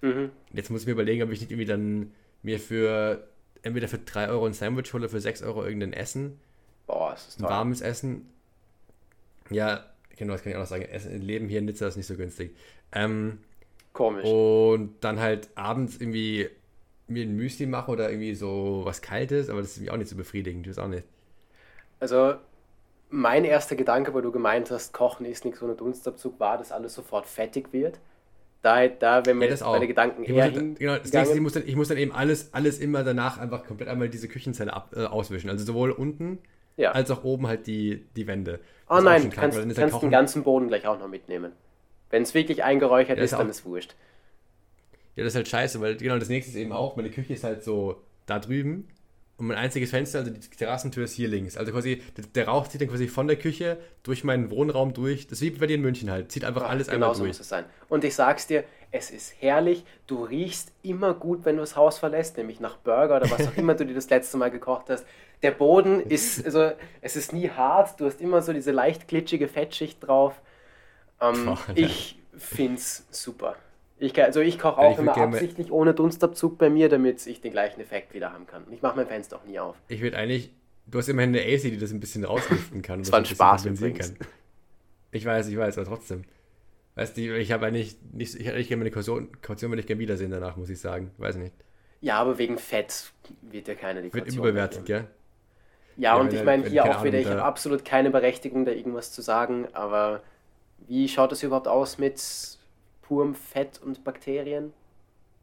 [0.00, 0.30] Mhm.
[0.52, 2.12] Jetzt muss ich mir überlegen, ob ich nicht irgendwie dann
[2.42, 3.26] mir für
[3.62, 6.38] entweder für 3 Euro ein Sandwich hole, für 6 Euro irgendein Essen
[6.86, 7.48] Boah, ist das toll.
[7.48, 8.28] Warmes Essen.
[9.50, 9.84] Ja,
[10.16, 10.84] genau, das kann ich auch noch sagen.
[10.84, 12.54] Essen, Leben hier in Nizza ist nicht so günstig.
[12.92, 13.38] Ähm,
[13.92, 14.24] Komisch.
[14.24, 16.48] Und dann halt abends irgendwie
[17.06, 20.10] mir ein Müsli mache oder irgendwie so was Kaltes, aber das ist irgendwie auch nicht
[20.10, 21.04] so befriedigend, ich weiß auch nicht.
[22.00, 22.34] Also,
[23.10, 26.94] mein erster Gedanke, wo du gemeint hast, Kochen ist nichts ohne Dunstabzug, war, dass alles
[26.94, 27.98] sofort fettig wird.
[28.62, 31.64] Da, da wenn mir ja, meine Gedanken eher muss, Genau, das ist, ich muss, dann,
[31.66, 35.04] ich muss dann eben alles, alles immer danach einfach komplett einmal diese Küchenzelle ab, äh,
[35.04, 35.50] auswischen.
[35.50, 36.38] Also sowohl unten
[36.78, 36.92] ja.
[36.92, 38.60] als auch oben halt die, die Wände.
[38.88, 41.52] Oh nein, du kannst, kannst halt den ganzen Boden gleich auch noch mitnehmen.
[42.08, 43.94] Wenn es wirklich eingeräuchert ja, ist, dann ist es wurscht.
[45.16, 47.44] Ja, das ist halt scheiße, weil genau das nächste ist eben auch, meine Küche ist
[47.44, 48.88] halt so da drüben
[49.36, 51.56] und mein einziges Fenster, also die Terrassentür ist hier links.
[51.56, 55.26] Also quasi, der, der Rauch zieht dann quasi von der Küche durch meinen Wohnraum durch.
[55.26, 56.30] Das ist wie bei dir in München halt.
[56.30, 57.18] Zieht einfach Ach, alles genau einmal durch.
[57.18, 57.64] Genau so muss es sein.
[57.88, 59.84] Und ich sag's dir, es ist herrlich.
[60.06, 63.56] Du riechst immer gut, wenn du das Haus verlässt, nämlich nach Burger oder was auch
[63.56, 65.04] immer du dir das letzte Mal gekocht hast.
[65.42, 67.98] Der Boden ist, also es ist nie hart.
[67.98, 70.40] Du hast immer so diese leicht glitschige Fettschicht drauf.
[71.20, 73.56] Ähm, oh, ich find's super.
[74.04, 77.52] Ich, also ich koche auch ich immer absichtlich ohne Dunstabzug bei mir, damit ich den
[77.52, 78.64] gleichen Effekt wieder haben kann.
[78.70, 79.76] Ich mache mein Fenster auch nie auf.
[79.88, 80.50] Ich würde eigentlich,
[80.86, 82.98] du hast immerhin eine AC, die das ein bisschen rauslüften kann.
[83.00, 84.14] das war ein Spaß übrigens.
[84.14, 84.28] Kann.
[85.12, 86.24] Ich weiß, ich weiß, aber trotzdem.
[86.96, 90.00] Weißt du, ich habe eigentlich nicht, ich hätte gerne meine Kaution, Kaution würde ich gerne
[90.00, 91.10] wiedersehen danach, muss ich sagen.
[91.18, 91.54] Weiß nicht.
[92.00, 95.06] Ja, aber wegen Fett wird ja keiner die Kaution Wird überwertet, gell?
[95.96, 99.12] Ja, ja, und ich meine hier auch wieder, ich habe absolut keine Berechtigung, da irgendwas
[99.12, 100.22] zu sagen, aber
[100.88, 102.20] wie schaut es überhaupt aus mit
[103.06, 104.72] purem Fett und Bakterien?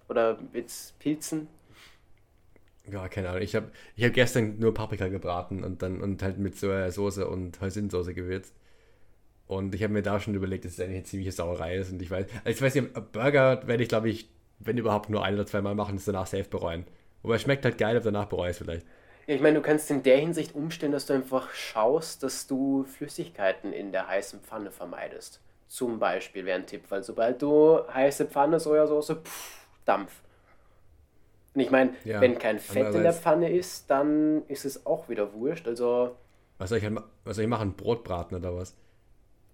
[0.10, 1.48] Oder mit Pilzen?
[2.92, 3.42] Ja, keine Ahnung.
[3.42, 7.62] Ich habe ich hab gestern nur Paprika gebraten und dann und halt mit Soße und
[7.62, 8.54] Heusinsoße gewürzt.
[9.48, 11.92] Und ich habe mir da schon überlegt, dass es eine ziemliche Sauerei ist.
[11.92, 15.24] Und ich weiß, also ich weiß nicht, Burger werde ich, glaube ich, wenn überhaupt nur
[15.24, 16.86] ein oder zweimal machen, das danach safe bereuen.
[17.22, 18.86] Wobei es schmeckt halt geil, aber danach bereue ich es vielleicht.
[19.28, 22.86] Ja, ich meine, du kannst in der Hinsicht umstellen, dass du einfach schaust, dass du
[22.86, 25.42] Flüssigkeiten in der heißen Pfanne vermeidest.
[25.72, 30.22] Zum Beispiel wäre ein Tipp, weil sobald du heiße Pfanne, Sojasauce, pff, Dampf.
[31.54, 35.08] Und ich meine, ja, wenn kein Fett in der Pfanne ist, dann ist es auch
[35.08, 35.70] wieder wurscht.
[35.70, 36.18] Also.
[36.58, 36.92] Was soll ich,
[37.24, 37.74] was soll ich machen?
[37.78, 38.76] Brotbraten oder was?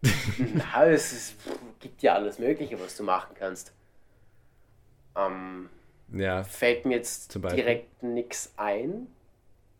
[0.55, 1.35] Na, es ist,
[1.79, 3.71] gibt ja alles Mögliche, was du machen kannst.
[5.15, 5.69] Ähm,
[6.11, 9.05] ja, fällt mir jetzt direkt nichts ein.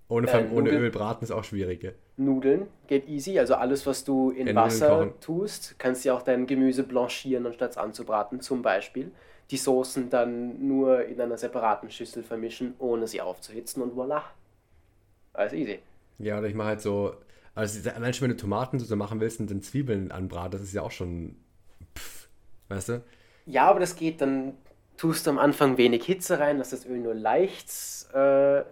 [0.08, 1.96] Ohne, äh, ohne Öl braten ist auch schwierig.
[2.18, 3.40] Nudeln geht easy.
[3.40, 7.72] Also alles, was du in ja, Wasser tust, kannst du auch dein Gemüse blanchieren, anstatt
[7.72, 9.12] es anzubraten, zum Beispiel.
[9.52, 14.24] Die Soßen dann nur in einer separaten Schüssel vermischen, ohne sie aufzuhitzen und voilà.
[15.34, 15.80] Alles easy.
[16.20, 17.14] Ja, oder ich mache halt so,
[17.56, 20.82] also allein schon, wenn du Tomatensauce machen willst und dann Zwiebeln anbraten, das ist ja
[20.82, 21.38] auch schon,
[21.96, 22.28] pff,
[22.70, 23.04] weißt du?
[23.46, 24.56] Ja, aber das geht, dann
[24.98, 27.70] tust du am Anfang wenig Hitze rein, dass das Öl nur leicht
[28.14, 28.64] äh,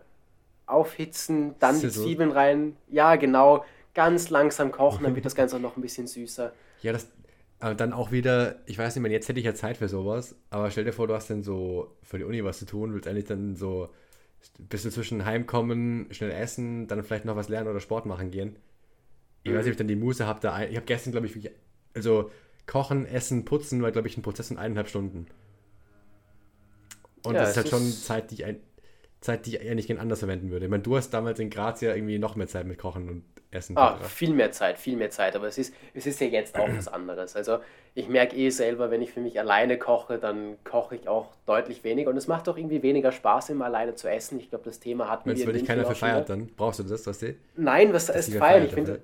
[0.66, 2.76] aufhitzen, dann die Zwiebeln rein.
[2.90, 3.66] Ja, genau.
[3.94, 6.52] Ganz langsam kochen, dann wird das Ganze auch noch ein bisschen süßer.
[6.82, 7.08] Ja, das.
[7.60, 10.70] Aber dann auch wieder, ich weiß nicht jetzt hätte ich ja Zeit für sowas, aber
[10.72, 13.26] stell dir vor, du hast dann so für die Uni was zu tun, willst eigentlich
[13.26, 13.90] dann so
[14.60, 18.58] ein bisschen zwischen heimkommen, schnell essen, dann vielleicht noch was lernen oder Sport machen gehen.
[19.44, 19.56] Ich mhm.
[19.56, 20.64] weiß nicht, ob ich dann die Muße habe, da.
[20.64, 21.52] Ich habe gestern, glaube ich,
[21.94, 22.30] also
[22.68, 25.28] kochen, essen, putzen war, glaube ich, ein Prozess in eineinhalb Stunden.
[27.24, 28.60] Und ja, das ist halt schon Zeit, die ich ein,
[29.26, 30.66] Zeit, die ich eigentlich gern anders verwenden würde.
[30.66, 33.24] Ich meine, du hast damals in Graz ja irgendwie noch mehr Zeit mit Kochen und
[33.52, 33.78] Essen.
[33.78, 35.36] Ah, viel mehr Zeit, viel mehr Zeit.
[35.36, 37.36] Aber es ist, es ist ja jetzt auch was anderes.
[37.36, 37.60] Also
[37.96, 41.84] ich merke eh selber, wenn ich für mich alleine koche, dann koche ich auch deutlich
[41.84, 42.10] weniger.
[42.10, 44.40] Und es macht auch irgendwie weniger Spaß, immer alleine zu essen.
[44.40, 45.38] Ich glaube, das Thema hat mir.
[45.38, 47.36] Wenn dich keiner für feiert, dann brauchst du das, was du?
[47.56, 48.66] Nein, was heißt feiern?
[48.66, 49.02] Ich finde.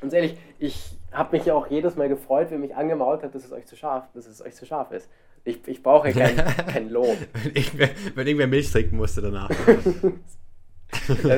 [0.00, 3.44] Ganz ehrlich, ich habe mich ja auch jedes Mal gefreut, wenn mich angemault hat, dass
[3.44, 5.08] es euch zu scharf, dass es euch zu scharf ist.
[5.46, 6.36] Ich, ich brauche kein,
[6.72, 7.16] kein Lob.
[7.32, 9.48] wenn, irgendwer, wenn irgendwer Milch trinken musste danach.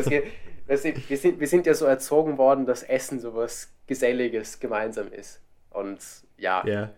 [0.09, 0.25] geht,
[0.67, 0.79] wir,
[1.19, 5.43] sind, wir sind ja so erzogen worden, dass Essen sowas Geselliges gemeinsam ist.
[5.71, 6.01] Und
[6.39, 6.65] ja.
[6.65, 6.95] Yeah.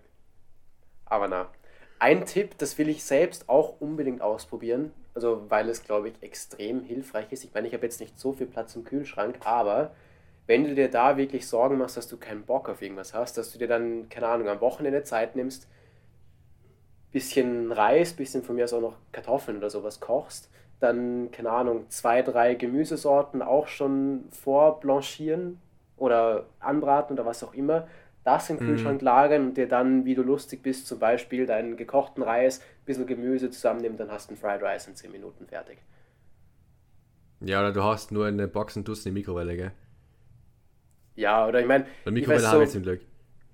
[1.04, 1.50] Aber na.
[1.98, 4.92] Ein Tipp, das will ich selbst auch unbedingt ausprobieren.
[5.12, 7.42] Also, weil es, glaube ich, extrem hilfreich ist.
[7.42, 9.90] Ich meine, ich habe jetzt nicht so viel Platz im Kühlschrank, aber
[10.46, 13.52] wenn du dir da wirklich Sorgen machst, dass du keinen Bock auf irgendwas hast, dass
[13.52, 15.66] du dir dann, keine Ahnung, am Wochenende Zeit nimmst,
[17.12, 21.84] bisschen Reis, bisschen von mir aus auch noch Kartoffeln oder sowas kochst, dann, keine Ahnung,
[21.88, 25.60] zwei, drei Gemüsesorten auch schon vorblanchieren
[25.96, 27.86] oder anbraten oder was auch immer,
[28.24, 29.04] das im Kühlschrank mm.
[29.04, 33.06] lagern und dir dann, wie du lustig bist, zum Beispiel deinen gekochten Reis, ein bisschen
[33.06, 35.78] Gemüse zusammennehmen, dann hast du einen Fried Rice in 10 Minuten fertig.
[37.40, 39.72] Ja, oder du hast nur eine Box und tust eine Mikrowelle, gell?
[41.16, 43.00] Ja, oder ich meine, Mikrowelle habe ich zum Glück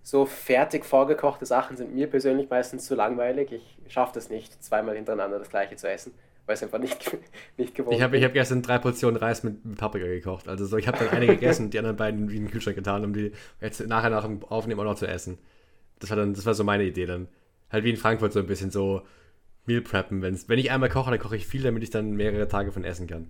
[0.06, 3.50] so fertig vorgekochte Sachen sind mir persönlich meistens zu langweilig.
[3.50, 6.14] Ich schaffe das nicht, zweimal hintereinander das gleiche zu essen.
[6.46, 7.18] weil es einfach nicht,
[7.56, 10.46] nicht gewohnt Ich habe ich hab gestern drei Portionen Reis mit, mit Paprika gekocht.
[10.46, 13.14] Also so, ich habe dann eine gegessen, die anderen beiden in den Kühlschrank getan, um
[13.14, 15.38] die jetzt nachher nach dem Aufnehmen auch noch zu essen.
[15.98, 17.26] Das war dann, das war so meine Idee dann.
[17.72, 19.02] Halt wie in Frankfurt so ein bisschen so
[19.64, 20.22] Meal preppen.
[20.22, 22.84] Wenn's, wenn ich einmal koche, dann koche ich viel, damit ich dann mehrere Tage von
[22.84, 23.28] essen kann.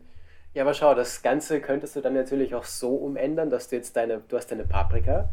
[0.52, 3.96] Ja, aber schau, das Ganze könntest du dann natürlich auch so umändern, dass du jetzt
[3.96, 5.30] deine, du hast deine Paprika,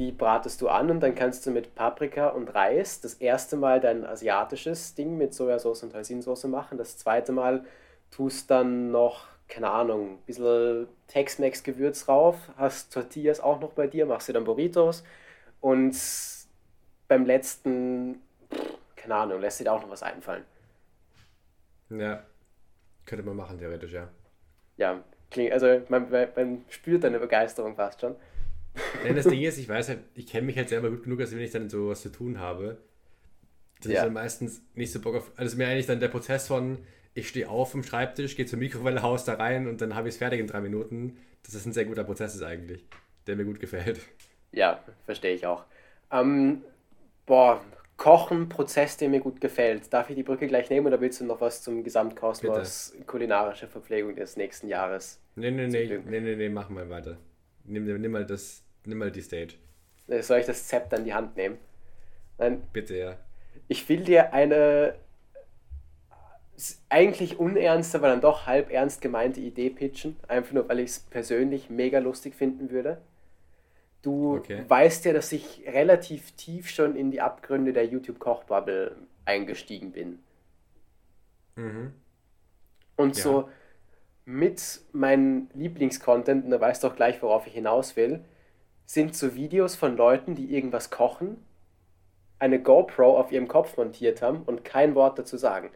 [0.00, 3.80] die bratest du an und dann kannst du mit Paprika und Reis das erste Mal
[3.80, 6.78] dein asiatisches Ding mit Sojasauce und Hoisinsoße machen.
[6.78, 7.66] Das zweite Mal
[8.10, 14.06] tust dann noch, keine Ahnung, ein bisschen Tex-Mex-Gewürz drauf, hast Tortillas auch noch bei dir,
[14.06, 15.04] machst dir dann Burritos
[15.60, 15.94] und
[17.06, 18.22] beim letzten,
[18.96, 20.44] keine Ahnung, lässt dir da auch noch was einfallen.
[21.90, 22.24] Ja,
[23.04, 24.08] könnte man machen, theoretisch, ja.
[24.78, 28.16] Ja, klingt, also man, man spürt deine Begeisterung fast schon.
[29.04, 31.32] Denn das Ding ist, ich weiß halt, ich kenne mich halt selber gut genug, als
[31.32, 32.78] wenn ich dann so was zu tun habe,
[33.80, 33.98] dass ja.
[33.98, 35.32] ich dann meistens nicht so Bock auf.
[35.36, 36.78] Also mir eigentlich dann der Prozess von,
[37.14, 40.14] ich stehe auf vom Schreibtisch, gehe zur Mikrowelle, haus da rein und dann habe ich
[40.14, 41.16] es fertig in drei Minuten.
[41.42, 42.84] Das ist ein sehr guter Prozess ist eigentlich,
[43.26, 44.00] der mir gut gefällt.
[44.52, 45.64] Ja, verstehe ich auch.
[46.12, 46.62] Ähm,
[47.26, 47.60] boah,
[47.96, 49.92] Kochen, Prozess, der mir gut gefällt.
[49.92, 53.04] Darf ich die Brücke gleich nehmen oder willst du noch was zum Gesamtkosmos Bitte.
[53.04, 55.20] kulinarische Verpflegung des nächsten Jahres?
[55.36, 57.18] Nee, nee, nee, nee, nee, nee, machen wir weiter.
[57.64, 59.54] Nimm, nimm, mal das, nimm mal die Stage.
[60.08, 61.58] Äh, soll ich das Zepter in die Hand nehmen?
[62.38, 62.62] Nein.
[62.72, 63.16] Bitte, ja.
[63.68, 64.94] Ich will dir eine
[66.88, 70.16] eigentlich unernste, aber dann doch halb ernst gemeinte Idee pitchen.
[70.28, 73.00] Einfach nur, weil ich es persönlich mega lustig finden würde.
[74.02, 74.64] Du okay.
[74.66, 80.18] weißt ja, dass ich relativ tief schon in die Abgründe der YouTube-Kochbubble eingestiegen bin.
[81.56, 81.92] Mhm.
[82.96, 83.22] Und ja.
[83.22, 83.48] so
[84.24, 88.24] mit meinem Lieblingscontent, und da weißt du auch gleich, worauf ich hinaus will,
[88.86, 91.44] sind so Videos von Leuten, die irgendwas kochen,
[92.38, 95.70] eine GoPro auf ihrem Kopf montiert haben und kein Wort dazu sagen.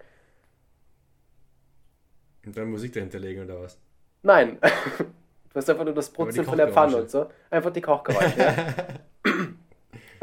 [2.44, 3.78] Und dann Musik dahinter legen oder was?
[4.22, 4.58] Nein.
[5.54, 7.30] Du hast einfach nur das Brutzeln von der Pfanne und so.
[7.48, 8.36] Einfach die Kochgeräusche.
[8.36, 8.74] ja.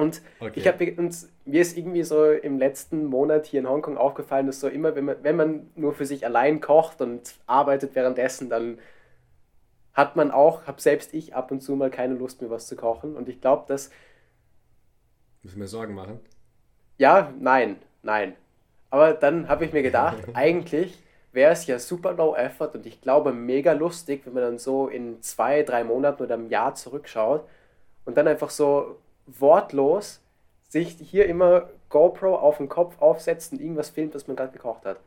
[0.02, 0.54] Und okay.
[0.56, 4.60] ich habe und mir ist irgendwie so im letzten Monat hier in Hongkong aufgefallen, dass
[4.60, 8.80] so immer, wenn man, wenn man nur für sich allein kocht und arbeitet währenddessen, dann
[9.94, 12.76] hat man auch, habe selbst ich ab und zu mal keine Lust mehr was zu
[12.76, 13.16] kochen.
[13.16, 13.92] Und ich glaube, dass.
[15.44, 16.20] Müssen wir Sorgen machen?
[16.98, 18.36] Ja, nein, nein.
[18.90, 20.98] Aber dann habe ich mir gedacht, eigentlich
[21.32, 24.88] wäre es ja super low effort und ich glaube mega lustig, wenn man dann so
[24.88, 27.48] in zwei, drei Monaten oder einem Jahr zurückschaut
[28.06, 30.22] und dann einfach so wortlos
[30.70, 34.86] sich hier immer GoPro auf den Kopf aufsetzt und irgendwas filmt, was man gerade gekocht
[34.86, 35.00] hat.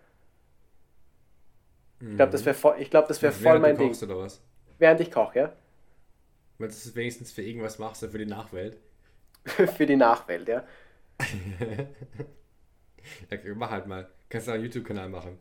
[2.01, 3.97] Ich glaube, das wäre voll, ich glaub, das wär voll mein Ding.
[4.03, 4.43] Oder was?
[4.79, 5.53] Während ich koche, ja.
[6.59, 8.77] Wenn du es wenigstens für irgendwas machst, für die Nachwelt.
[9.45, 10.65] für die Nachwelt, ja.
[13.31, 13.39] ja.
[13.55, 14.09] Mach halt mal.
[14.29, 15.39] Kannst du einen YouTube-Kanal machen.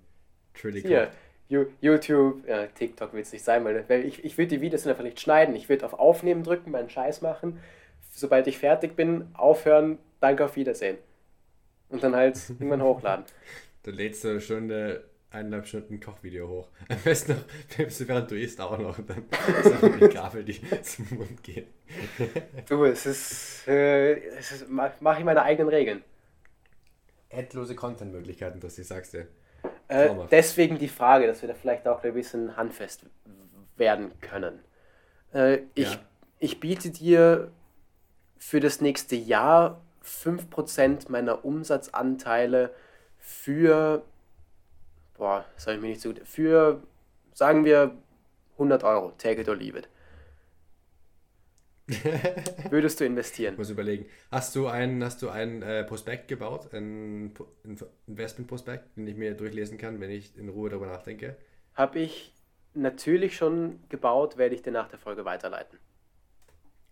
[1.48, 5.04] Hier, YouTube, ja, TikTok wird es nicht sein, weil ich, ich würde die Videos einfach
[5.04, 5.56] nicht schneiden.
[5.56, 7.60] Ich würde auf Aufnehmen drücken, meinen Scheiß machen.
[8.16, 10.98] Sobald ich fertig bin, aufhören, danke auf Wiedersehen.
[11.90, 13.26] Und dann halt irgendwann hochladen.
[13.82, 16.70] Dann lädst du eine Stunde, eineinhalb Stunden Kochvideo hoch.
[16.90, 19.00] Am besten noch, während du isst auch noch.
[19.00, 19.26] Und dann
[19.60, 21.68] ist einfach die Gabel, die zum Mund geht.
[22.70, 26.04] du, es ist, äh, ist mache ich meine eigenen Regeln.
[27.30, 29.28] Endlose Content-Möglichkeiten, dass ich sag's dir.
[29.88, 33.08] Äh, deswegen die Frage, dass wir da vielleicht auch ein bisschen handfest
[33.76, 34.60] werden können.
[35.34, 36.00] Äh, ich, ja.
[36.40, 37.52] ich biete dir
[38.44, 42.72] für das nächste Jahr 5% meiner Umsatzanteile
[43.18, 44.04] für,
[45.18, 46.84] boah, sag ich mir nicht so gut, für,
[47.34, 47.98] sagen wir,
[48.54, 49.90] 100 Euro, take it or leave it.
[52.70, 53.54] Würdest du investieren?
[53.54, 54.06] Ich muss überlegen.
[54.30, 57.78] Hast du einen, hast du einen äh, Prospekt gebaut, einen, einen
[58.08, 61.38] Investment-Prospekt, den ich mir durchlesen kann, wenn ich in Ruhe darüber nachdenke?
[61.76, 62.34] Habe ich
[62.74, 65.80] natürlich schon gebaut, werde ich dir nach der Folge weiterleiten.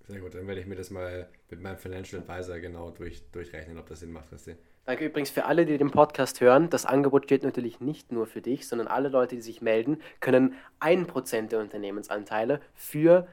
[0.07, 3.77] Sehr gut, dann werde ich mir das mal mit meinem Financial Advisor genau durch, durchrechnen,
[3.77, 4.31] ob das Sinn macht.
[4.31, 4.45] Was
[4.85, 6.69] Danke übrigens für alle, die den Podcast hören.
[6.69, 10.55] Das Angebot steht natürlich nicht nur für dich, sondern alle Leute, die sich melden, können
[10.79, 13.27] 1% der Unternehmensanteile für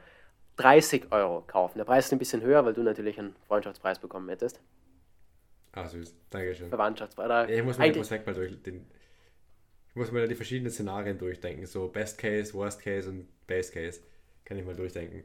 [0.57, 1.79] 30 Euro kaufen.
[1.79, 4.61] Der Preis ist ein bisschen höher, weil du natürlich einen Freundschaftspreis bekommen hättest.
[5.71, 6.15] Ah, süß.
[6.29, 6.69] Dankeschön.
[6.69, 7.49] Verwandtschaftspreis.
[7.49, 8.61] Ja, ich muss mir den mal durch.
[8.61, 8.85] Den,
[9.87, 11.65] ich muss mir die verschiedenen Szenarien durchdenken.
[11.65, 14.01] So Best Case, Worst Case und Base Case.
[14.45, 15.23] Kann ich mal durchdenken.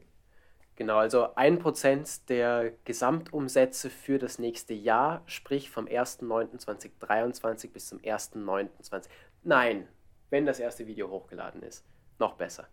[0.76, 9.08] Genau, also 1% der Gesamtumsätze für das nächste Jahr, sprich vom 1.9.2023 bis zum 1.9.20.
[9.44, 9.88] Nein,
[10.30, 11.84] wenn das erste Video hochgeladen ist.
[12.18, 12.66] Noch besser.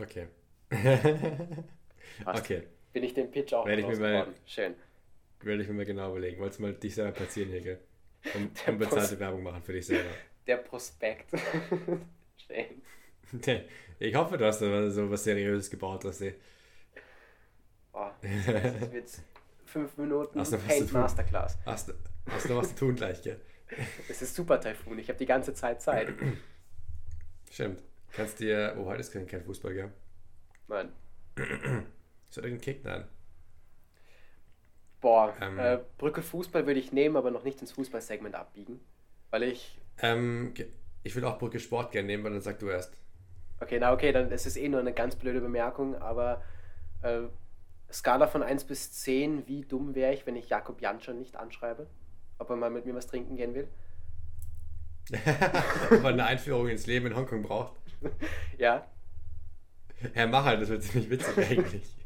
[0.00, 0.28] Okay.
[2.24, 2.62] okay.
[2.92, 4.74] Bin ich den Pitch auch werde ich mir mal, Schön.
[5.40, 6.40] Werde ich mir mal genau überlegen.
[6.40, 7.80] Wolltest du mal dich selber platzieren hier, gell?
[8.34, 10.08] Und unbezahlte Werbung machen für dich selber.
[10.46, 11.30] der Prospekt
[12.38, 12.82] stehen.
[14.00, 16.34] Ich hoffe, du hast da so was Seriöses gebaut, dass sie.
[17.92, 19.08] Boah, das wird
[19.64, 20.92] fünf Minuten Hast Paint?
[20.92, 21.56] Masterclass.
[21.64, 21.94] Hast, du-
[22.28, 23.40] hast du was zu tun gleich, gell?
[24.08, 26.12] Es ist super Typhoon, ich habe die ganze Zeit Zeit.
[27.50, 27.82] Stimmt.
[28.12, 28.76] Kannst dir.
[28.78, 29.92] Oh, heute ist kein, kein Fußball, gell?
[30.66, 30.92] Mann.
[32.30, 32.84] Soll den Kick?
[32.84, 33.04] Nein.
[35.00, 35.58] Boah, Ähm.
[35.58, 38.80] äh, Brücke Fußball würde ich nehmen, aber noch nicht ins Fußballsegment abbiegen.
[39.30, 39.78] Weil ich.
[39.98, 40.52] Ähm,
[41.04, 42.96] ich will auch Brücke Sport gerne nehmen, weil dann sag du erst.
[43.60, 46.42] Okay, na okay, dann ist es eh nur eine ganz blöde Bemerkung, aber
[47.02, 47.22] äh,
[47.92, 51.86] Skala von 1 bis 10, wie dumm wäre ich, wenn ich Jakob Janscher nicht anschreibe?
[52.38, 53.68] Ob er mal mit mir was trinken gehen will?
[55.90, 57.74] Ob man eine Einführung ins Leben in Hongkong braucht.
[58.58, 58.86] Ja,
[60.12, 61.96] Herr Mach halt, das wird ziemlich witzig eigentlich.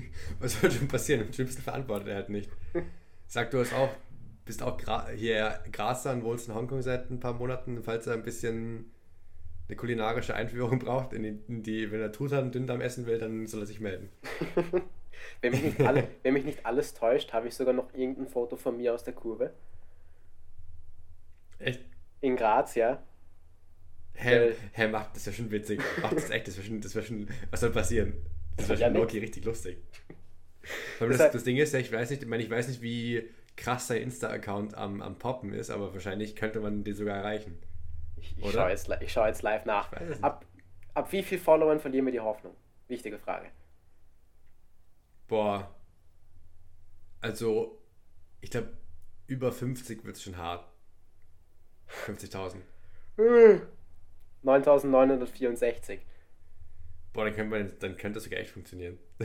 [0.40, 1.26] Was soll schon passieren?
[1.26, 2.50] Im schlimmsten verantwortet er halt nicht.
[3.26, 3.90] Sag du hast auch,
[4.44, 8.14] bist auch gra hier Graser und wohnst in Hongkong seit ein paar Monaten, falls er
[8.14, 8.92] ein bisschen
[9.68, 13.18] eine kulinarische Einführung braucht, in die, in die wenn er Truthahn und Dünndarm essen will,
[13.18, 14.08] dann soll er sich melden.
[15.40, 18.56] wenn mich nicht, alle, wenn mich nicht alles täuscht, habe ich sogar noch irgendein Foto
[18.56, 19.52] von mir aus der Kurve.
[21.58, 21.80] Echt?
[22.20, 23.02] In Graz, ja.
[24.14, 24.54] Herr, Äh.
[24.72, 25.80] Herr macht das ja schon witzig.
[26.00, 28.14] Macht das echt, das wäre schon, das wär schon, was soll passieren?
[28.56, 29.02] Das wäre Ja, schon nix.
[29.04, 29.78] Loki richtig lustig.
[31.00, 32.68] Aber Das das, heißt- das Ding ist ja, ich weiß nicht, ich meine, ich weiß
[32.68, 37.16] nicht, wie krass sein Insta-Account am, am Poppen ist, aber wahrscheinlich könnte man den sogar
[37.16, 37.56] erreichen.
[38.16, 39.92] Ich, ich schaue jetzt, ich schau jetzt live nach.
[40.22, 40.44] Ab,
[40.94, 42.54] ab wie viel Followern verlieren wir die Hoffnung?
[42.88, 43.50] Wichtige Frage.
[45.28, 45.74] Boah.
[47.20, 47.82] Also,
[48.40, 48.76] ich glaube,
[49.26, 50.66] über 50 wird es schon hart.
[52.06, 52.60] 50.000.
[54.42, 56.00] 9964.
[57.12, 58.98] Boah, dann könnte, man, dann könnte das sogar echt funktionieren.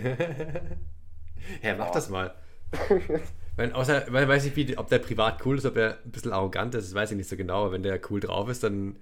[1.61, 1.93] Herr, mach Boah.
[1.93, 2.35] das mal.
[3.57, 6.31] Wenn, außer, weil weiß ich, wie, ob der privat cool ist, ob er ein bisschen
[6.31, 8.95] arrogant ist, das weiß ich nicht so genau, aber wenn der cool drauf ist, dann,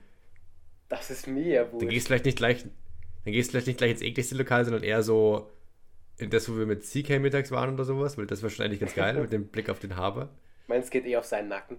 [0.89, 1.89] Das ist mir dann wurscht.
[1.89, 4.83] gehst du vielleicht nicht gleich, dann gehst du vielleicht nicht gleich ins ekligste Lokal, sondern
[4.83, 5.51] eher so
[6.17, 8.79] in das, wo wir mit CK mittags waren oder sowas, weil das war schon eigentlich
[8.79, 10.29] ganz geil, mit dem Blick auf den Harbour.
[10.67, 11.77] Meins geht eh auf seinen Nacken.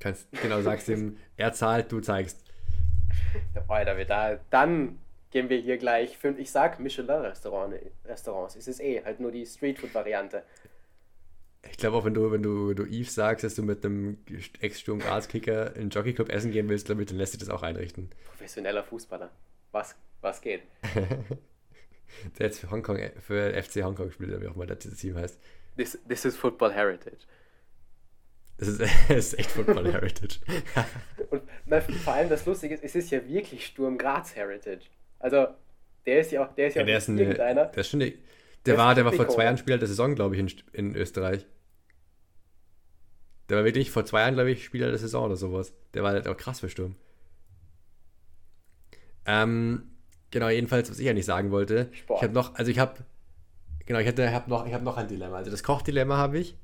[0.00, 2.42] Kannst, genau, sagst ihm, er zahlt, du zeigst.
[3.54, 4.98] Ja, Alter, wir da, dann
[5.30, 8.56] gehen wir hier gleich fünf, ich sag Michelin-Restaurant, Restaurants.
[8.56, 10.42] Es ist eh halt nur die Streetfood-Variante.
[11.70, 14.18] Ich glaube auch, wenn du, wenn du, wenn du Yves sagst, dass du mit einem
[14.60, 17.62] Ex-Sturm Graz-Kicker in den Jockeyclub essen gehen willst, glaube ich, dann lässt sich das auch
[17.62, 18.10] einrichten.
[18.24, 19.30] Professioneller Fußballer.
[19.72, 20.62] Was, was geht?
[22.38, 25.38] Der jetzt für Hongkong, für FC Hongkong spielt, wie auch immer das Team heißt.
[25.76, 27.24] This, this is Football Heritage.
[28.58, 30.38] Das ist, das ist echt Football Heritage.
[31.30, 34.86] Und na, vor allem das Lustige ist, es ist ja wirklich Sturm Graz Heritage.
[35.20, 35.46] Also,
[36.06, 37.66] der ist ja auch, der ist ja, ja, der ist eine, irgendeiner.
[37.66, 38.12] der ist schon Der
[38.66, 41.46] der war, der war vor zwei Jahren Spieler der Saison, glaube ich, in, in Österreich.
[43.48, 45.72] Der war wirklich vor zwei Jahren, glaube ich, Spieler der Saison oder sowas.
[45.94, 46.94] Der war halt auch krass für Sturm.
[49.26, 49.90] Ähm,
[50.30, 51.88] genau, jedenfalls, was ich ja nicht sagen wollte.
[51.92, 52.18] Sport.
[52.18, 52.94] Ich habe noch, also ich habe,
[53.86, 55.36] genau, ich hatte, hab noch, ich habe noch ein Dilemma.
[55.36, 56.56] Also das Kochdilemma habe ich,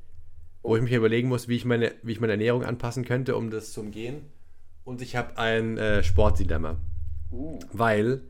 [0.62, 3.50] wo ich mich überlegen muss, wie ich meine, wie ich meine Ernährung anpassen könnte, um
[3.50, 4.22] das zu umgehen.
[4.84, 6.76] Und ich habe ein äh, Sportdilemma.
[7.32, 8.20] Uh, Weil,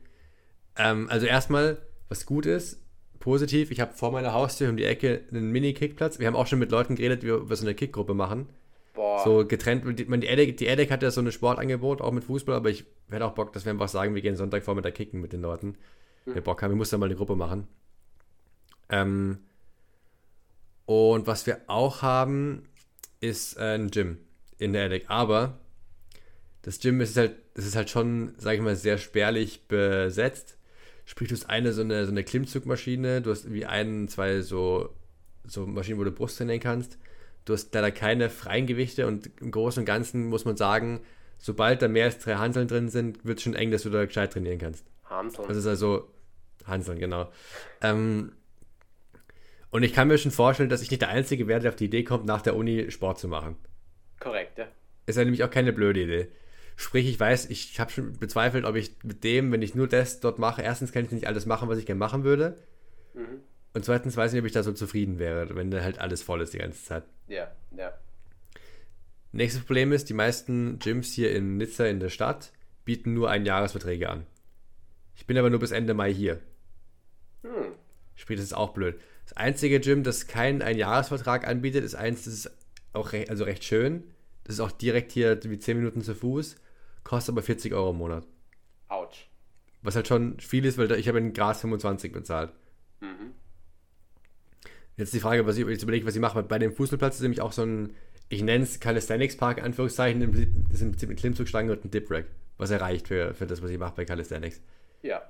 [0.79, 2.83] ähm, also erstmal, was gut ist,
[3.19, 6.19] positiv, ich habe vor meiner Haustür um die Ecke einen Mini-Kickplatz.
[6.19, 8.49] Wir haben auch schon mit Leuten geredet, wie wir so eine Kickgruppe machen.
[8.95, 9.23] boah.
[9.25, 12.25] So getrennt, die, man, die, Edek, die Edek hat ja so ein Sportangebot, auch mit
[12.25, 15.33] Fußball, aber ich hätte auch Bock, dass wir einfach sagen, wir gehen Sonntagvormittag kicken mit
[15.33, 15.77] den Leuten.
[16.27, 17.69] Wir Bock haben, wir müssen da mal eine Gruppe machen.
[18.89, 19.39] Ähm,
[20.85, 22.69] und was wir auch haben,
[23.21, 24.19] ist äh, ein Gym
[24.59, 25.05] in der Edek.
[25.09, 25.59] Aber
[26.63, 30.59] das Gym ist halt, ist halt schon, sag ich mal, sehr spärlich besetzt.
[31.07, 34.91] Sprich, du hast eine so eine, so eine Klimmzugmaschine, du hast wie ein, zwei so,
[35.45, 36.99] so Maschinen, wo du Brust trainieren kannst.
[37.45, 41.01] Du hast leider keine freien Gewichte und im Großen und Ganzen muss man sagen,
[41.39, 44.05] sobald da mehr als drei Hanseln drin sind, wird es schon eng, dass du da
[44.05, 44.85] gescheit trainieren kannst.
[45.05, 45.45] Hansel.
[45.47, 46.11] Das ist also
[46.67, 47.31] Hanseln, genau.
[47.81, 48.33] Ähm,
[49.71, 51.85] und ich kann mir schon vorstellen, dass ich nicht der Einzige werde, der auf die
[51.85, 53.57] Idee kommt, nach der Uni Sport zu machen.
[54.19, 54.67] Korrekt, ja.
[55.07, 56.29] Ist ja nämlich auch keine blöde Idee.
[56.77, 60.21] Sprich, ich weiß, ich habe schon bezweifelt, ob ich mit dem, wenn ich nur das
[60.21, 62.59] dort mache, erstens kann ich nicht alles machen, was ich gerne machen würde.
[63.15, 63.41] Mhm.
[63.73, 66.23] Und zweitens weiß ich nicht, ob ich da so zufrieden wäre, wenn da halt alles
[66.23, 67.05] voll ist die ganze Zeit.
[67.29, 67.93] Ja, ja.
[69.33, 72.53] Nächstes Problem ist, die meisten Gyms hier in Nizza in der Stadt
[72.85, 74.27] bieten nur Einjahresverträge an.
[75.15, 76.41] Ich bin aber nur bis Ende Mai hier.
[77.43, 77.73] Hm.
[78.15, 78.99] Sprich, das ist auch blöd.
[79.25, 82.51] Das einzige Gym, das keinen Einjahresvertrag anbietet, ist eins, das ist
[82.93, 84.05] auch recht, also recht schön.
[84.45, 86.57] Das ist auch direkt hier wie 10 Minuten zu Fuß,
[87.07, 88.27] kostet aber 40 Euro im Monat.
[88.89, 89.29] Autsch.
[89.83, 92.53] Was halt schon viel ist, weil ich habe in Gras 25 bezahlt.
[93.01, 93.33] Mhm.
[94.97, 96.43] Jetzt die Frage, was ich jetzt überlege, was ich mache.
[96.43, 97.95] Bei dem Fußballplatz ist nämlich auch so ein
[98.29, 101.85] ich nenne es Calisthenics Park, Anführungszeichen, im Prinzip- das ist im Prinzip eine Klimmzugstange und
[101.85, 102.27] ein Dip Rack,
[102.59, 104.61] was erreicht für, für das, was ich mache bei Calisthenics.
[105.03, 105.23] Ja.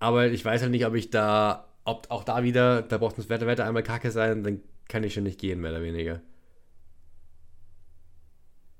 [0.00, 3.28] Aber ich weiß halt nicht, ob ich da, ob auch da wieder, da braucht das
[3.28, 6.20] Wetter, Wetter einmal kacke sein, dann kann ich schon nicht gehen, mehr oder weniger.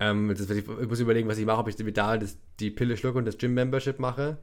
[0.03, 2.97] Ähm, das, ich, ich muss überlegen, was ich mache, ob ich da das, die Pille
[2.97, 4.39] schlucke und das Gym-Membership mache.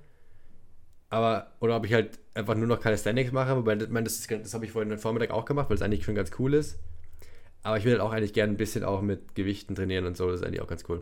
[1.10, 4.66] Aber, oder ob ich halt einfach nur noch Calisthenics mache, wobei das, das, das habe
[4.66, 6.80] ich vorhin am Vormittag auch gemacht, weil es eigentlich schon ganz cool ist.
[7.64, 10.30] Aber ich will halt auch eigentlich gerne ein bisschen auch mit Gewichten trainieren und so,
[10.32, 11.02] das ist eigentlich auch ganz cool.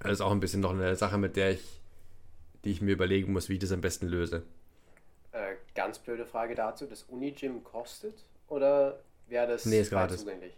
[0.00, 1.80] Das ist auch ein bisschen noch eine Sache, mit der ich,
[2.64, 4.44] die ich mir überlegen muss, wie ich das am besten löse.
[5.32, 6.86] Äh, ganz blöde Frage dazu.
[6.86, 8.14] Das Unigym kostet
[8.48, 10.20] oder wäre das Nee, ist gratis.
[10.20, 10.52] zugänglich?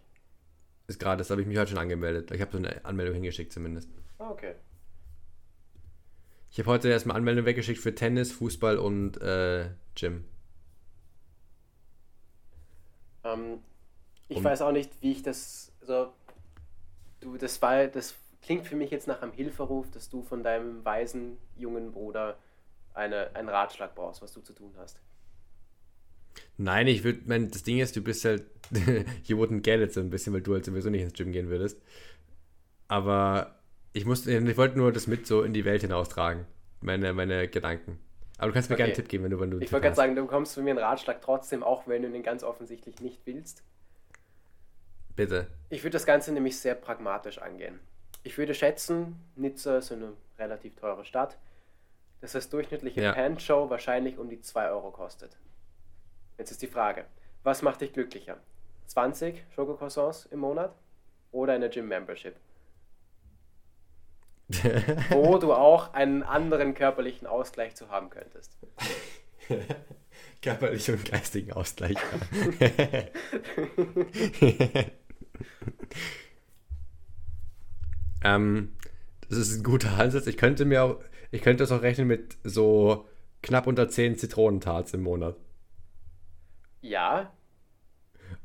[0.91, 2.31] Ist gerade, das habe ich mich heute schon angemeldet.
[2.31, 3.89] Ich habe so eine Anmeldung hingeschickt zumindest.
[4.19, 4.55] Ah, okay.
[6.51, 10.25] Ich habe heute erstmal Anmeldung weggeschickt für Tennis, Fußball und äh, Gym.
[13.23, 13.59] Ähm,
[14.27, 15.71] ich Und- weiß auch nicht, wie ich das.
[15.79, 16.11] Also,
[17.21, 20.83] du, das war, das klingt für mich jetzt nach einem Hilferuf, dass du von deinem
[20.83, 22.37] weisen jungen Bruder
[22.93, 24.99] eine, einen Ratschlag brauchst, was du zu tun hast.
[26.57, 28.43] Nein, ich würde, mein, das Ding ist, du bist halt,
[29.25, 31.49] you wouldn't get it so ein bisschen, weil du halt sowieso nicht ins Gym gehen
[31.49, 31.81] würdest.
[32.87, 33.55] Aber
[33.93, 36.45] ich musste, ich wollte nur das mit so in die Welt hinaustragen.
[36.81, 37.99] Meine, meine Gedanken.
[38.37, 38.83] Aber du kannst mir Okay.
[38.83, 40.63] gerne einen Tipp geben, wenn du, wenn du Ich wollte gerade sagen, du bekommst von
[40.63, 43.63] mir einen Ratschlag trotzdem, auch wenn du ihn ganz offensichtlich nicht willst.
[45.15, 45.47] Bitte.
[45.69, 47.79] Ich würde das Ganze nämlich sehr pragmatisch angehen.
[48.23, 51.37] Ich würde schätzen, Nizza ist eine relativ teure Stadt,
[52.21, 53.13] dass das durchschnittliche Ja.
[53.13, 55.37] Pan-Show wahrscheinlich um die 2 Euro kostet.
[56.41, 57.05] Jetzt ist die Frage,
[57.43, 58.37] was macht dich glücklicher?
[58.87, 60.73] 20 Schokocroissants im Monat
[61.31, 62.33] oder eine Gym-Membership?
[65.11, 68.57] Wo du auch einen anderen körperlichen Ausgleich zu haben könntest.
[70.41, 71.97] Körperlichen und geistigen Ausgleich.
[78.23, 78.75] ähm,
[79.29, 80.25] das ist ein guter Ansatz.
[80.25, 80.97] Ich könnte mir auch,
[81.29, 83.07] ich könnte das auch rechnen mit so
[83.43, 85.35] knapp unter 10 Zitronentarts im Monat.
[86.81, 87.31] Ja,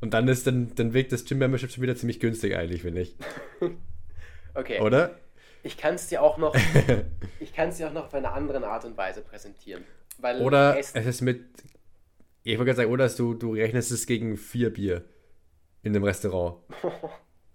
[0.01, 3.01] Und dann ist dann, dann wirkt das Gym Membership schon wieder ziemlich günstig eigentlich, finde
[3.01, 3.15] ich.
[4.53, 4.79] okay.
[4.81, 5.17] Oder?
[5.63, 6.55] Ich kann es dir auch noch,
[7.39, 9.83] ich kann es dir auch noch auf eine andere Art und Weise präsentieren.
[10.19, 11.43] Weil Oder es ist mit.
[12.43, 15.03] Ich wollte gerade sagen, oder du, du rechnest es gegen vier Bier
[15.83, 16.57] in einem Restaurant.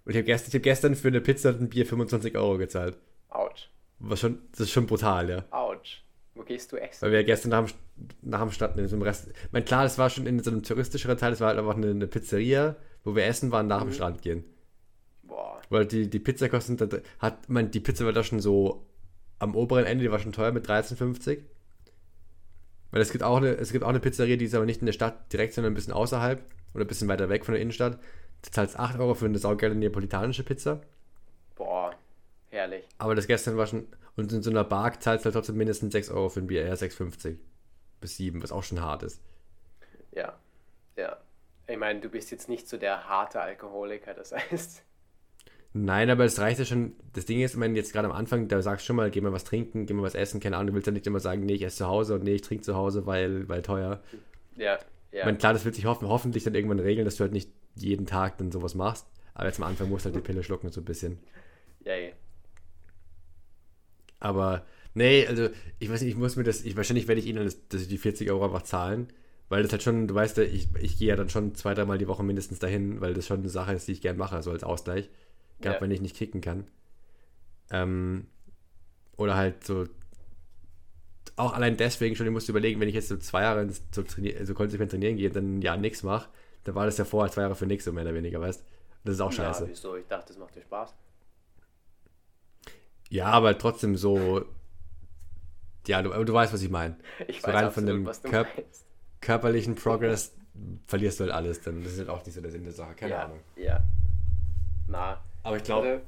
[0.05, 2.59] Und ich habe gestern, ich hab gestern für eine Pizza und ein Bier 25 Euro
[2.59, 2.99] gezahlt.
[3.29, 3.71] Autsch,
[4.01, 5.45] Was schon, das ist schon brutal, ja.
[5.53, 6.03] Autsch.
[6.35, 7.03] Wo gehst du essen?
[7.03, 7.77] Weil wir gestern nach dem,
[8.23, 9.29] nach dem Stadt in so einem Rest.
[9.29, 11.77] Ich meine, klar, das war schon in so einem touristischeren Teil, das war halt einfach
[11.77, 14.45] eine, eine Pizzeria, wo wir essen waren, nach dem Strand gehen.
[15.23, 15.61] Boah.
[15.69, 18.87] Weil die, die Pizza kostet, hat man, die Pizza war da schon so
[19.39, 21.41] am oberen Ende, die war schon teuer mit 13,50.
[22.93, 24.87] Weil es gibt auch eine, es gibt auch eine Pizzeria, die ist aber nicht in
[24.87, 26.43] der Stadt direkt, sondern ein bisschen außerhalb
[26.75, 27.99] oder ein bisschen weiter weg von der Innenstadt.
[28.43, 30.81] Du zahlst 8 Euro für eine saugeile neapolitanische Pizza.
[31.57, 31.95] Boah.
[32.53, 32.87] Herrlich.
[32.99, 35.93] Aber das gestern war schon, und in so einer Bar zahlst du halt trotzdem mindestens
[35.93, 37.37] 6 Euro für ein Bier, eher 6,50
[38.01, 39.23] bis 7, was auch schon hart ist.
[40.13, 40.39] Ja.
[40.97, 41.17] Ja.
[41.67, 44.83] Ich meine, du bist jetzt nicht so der harte Alkoholiker, das heißt.
[45.73, 46.93] Nein, aber es reicht ja schon.
[47.15, 49.23] Das Ding ist, ich meine, jetzt gerade am Anfang, da sagst du schon mal, geh
[49.23, 51.47] mal was trinken, geh mal was essen, keine Ahnung, du willst ja nicht immer sagen,
[51.47, 54.03] nee, ich esse zu Hause und nee, ich trinke zu Hause, weil, weil teuer.
[54.57, 54.79] Ja.
[55.11, 55.25] Ich Ja.
[55.25, 58.05] meine, klar, das wird sich hoffen, hoffentlich dann irgendwann regeln, dass du halt nicht jeden
[58.05, 59.07] Tag dann sowas machst.
[59.33, 61.19] Aber jetzt am Anfang musst du halt die Pille schlucken, so ein bisschen.
[61.87, 62.13] Yay.
[64.23, 64.65] Aber,
[64.95, 65.49] nee, also,
[65.79, 67.99] ich weiß nicht, ich muss mir das, ich, wahrscheinlich werde ich ihnen das, das die
[67.99, 69.09] 40 Euro einfach zahlen.
[69.49, 71.99] Weil das halt schon, du weißt ja, ich, ich gehe ja dann schon zwei, dreimal
[71.99, 74.51] die Woche mindestens dahin, weil das schon eine Sache ist, die ich gern mache, so
[74.51, 75.11] als Ausgleich.
[75.61, 75.81] Gerade Ja.
[75.83, 76.67] wenn ich nicht kicken kann.
[77.71, 78.27] Ähm,
[79.17, 79.87] oder halt so,
[81.37, 84.45] auch allein deswegen schon, ich musste überlegen, wenn ich jetzt so zwei Jahre so, trainier,
[84.47, 86.29] so konsequent trainieren gehe und dann ein Jahr nichts mache,
[86.65, 88.65] dann war das ja vorher zwei Jahre für nichts, so mehr oder weniger, weißt
[89.05, 89.65] Das ist auch scheiße.
[89.65, 89.97] Ja, wieso?
[89.97, 90.95] Ich dachte, das macht dir Spaß.
[93.13, 94.45] Ja, aber trotzdem so.
[95.87, 96.97] Ja, du, aber du weißt, was ich meine.
[97.29, 98.87] Ich So weiß rein absolut, von dem was du Körp- meinst.
[99.21, 100.35] Körperlichen Progress
[100.87, 102.95] verlierst du halt alles, dann das ist halt auch nicht so der Sinn der Sache,
[102.95, 103.41] keine ja, Ahnung.
[103.57, 103.83] Ja.
[104.87, 106.05] Na, Aber ich glaube, also,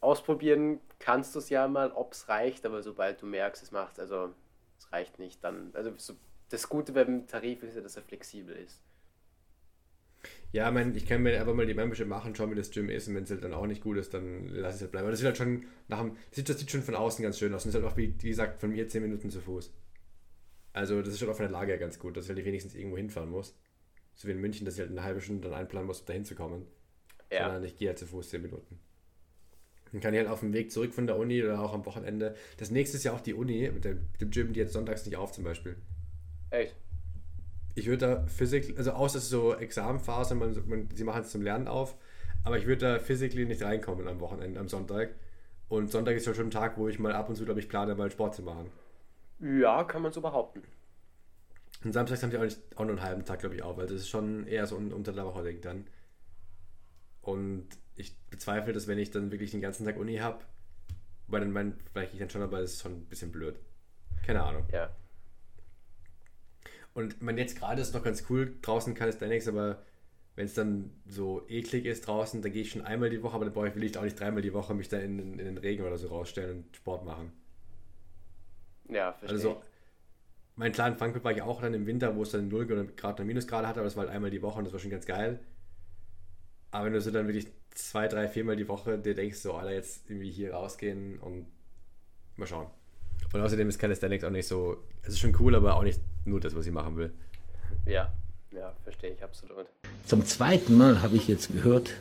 [0.00, 3.98] ausprobieren kannst du es ja mal, ob es reicht, aber sobald du merkst, es macht,
[4.00, 4.34] also
[4.78, 6.14] es reicht nicht, dann, also so,
[6.50, 8.80] das Gute beim Tarif ist ja, dass er flexibel ist.
[10.52, 13.06] Ja, mein, ich kann mir einfach mal die Membership machen, schauen, wie das Gym ist
[13.08, 15.04] und wenn es halt dann auch nicht gut ist, dann lass ich es halt bleiben.
[15.04, 17.38] Aber das sieht halt schon nach dem, das sieht, das sieht schon von außen ganz
[17.38, 19.72] schön aus und ist halt auch, wie, wie gesagt, von mir 10 Minuten zu Fuß.
[20.72, 22.74] Also das ist schon auch von der Lage her ganz gut, dass ich halt wenigstens
[22.74, 23.54] irgendwo hinfahren muss.
[24.14, 26.12] So wie in München, dass ich halt eine halbe Stunde dann einplanen muss, um da
[26.14, 26.66] hinzukommen.
[27.30, 28.78] Ja, sondern ich gehe halt zu Fuß 10 Minuten.
[29.92, 32.34] Dann kann ich halt auf dem Weg zurück von der Uni oder auch am Wochenende.
[32.56, 35.16] Das nächste ist ja auch die Uni mit dem, dem Gym, die jetzt sonntags nicht
[35.16, 35.76] auf zum Beispiel.
[36.50, 36.74] echt.
[37.78, 41.68] Ich würde da Physik, also außer so Examenphase, man, man, sie machen es zum Lernen
[41.68, 41.96] auf,
[42.44, 45.10] Aber ich würde da physically nicht reinkommen am Wochenende, am Sonntag.
[45.68, 47.68] Und Sonntag ist ja schon ein Tag, wo ich mal ab und zu, glaube ich,
[47.68, 48.70] plane, mal Sport zu machen.
[49.40, 50.62] Ja, kann man so behaupten.
[51.84, 53.78] Und samstags haben die auch, nicht, auch nur einen halben Tag, glaube ich, auf.
[53.78, 55.86] Also das ist schon eher so un- unter der Woche Ding dann.
[57.20, 60.44] Und ich bezweifle, dass wenn ich dann wirklich den ganzen Tag Uni habe,
[61.28, 63.60] weil dann mein, vielleicht ich dann schon, aber das ist schon ein bisschen blöd.
[64.26, 64.66] Keine Ahnung.
[64.72, 64.90] Ja.
[66.98, 69.84] Und man jetzt gerade ist noch ganz cool, draußen Calisthenics, aber
[70.34, 73.44] wenn es dann so eklig ist draußen, dann gehe ich schon einmal die Woche, aber
[73.44, 75.44] dann brauche ich, will ich auch nicht dreimal die Woche mich da in, in, in
[75.44, 77.30] den Regen oder so rausstellen und Sport machen.
[78.88, 79.36] Ja, verstehe.
[79.36, 79.62] Also so,
[80.56, 83.24] mein kleinen Frankfurt war ich auch dann im Winter, wo es dann 0 Grad oder
[83.24, 85.38] Minusgrade hatte, aber das war halt einmal die Woche und das war schon ganz geil.
[86.72, 89.72] Aber wenn du so dann wirklich zwei, drei, viermal die Woche dir denkst, so, Alter,
[89.72, 91.46] jetzt irgendwie hier rausgehen und
[92.34, 92.66] mal schauen.
[93.32, 96.40] Und außerdem ist Calisthenics auch nicht so, es ist schon cool, aber auch nicht nur
[96.40, 97.12] das, was ich machen will.
[97.86, 98.12] Ja,
[98.52, 99.66] ja, verstehe ich absolut.
[100.06, 101.92] Zum zweiten Mal habe ich jetzt gehört,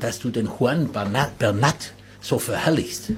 [0.00, 3.12] dass du den Juan Bernat, Bernat so verherrlichst.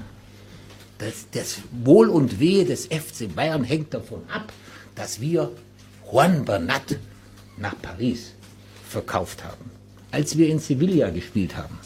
[0.99, 4.53] Das, das Wohl und Wehe des FC Bayern hängt davon ab,
[4.93, 5.51] dass wir
[6.11, 6.97] Juan Bernat
[7.57, 8.35] nach Paris
[8.87, 9.71] verkauft haben.
[10.11, 11.79] Als wir in Sevilla gespielt haben,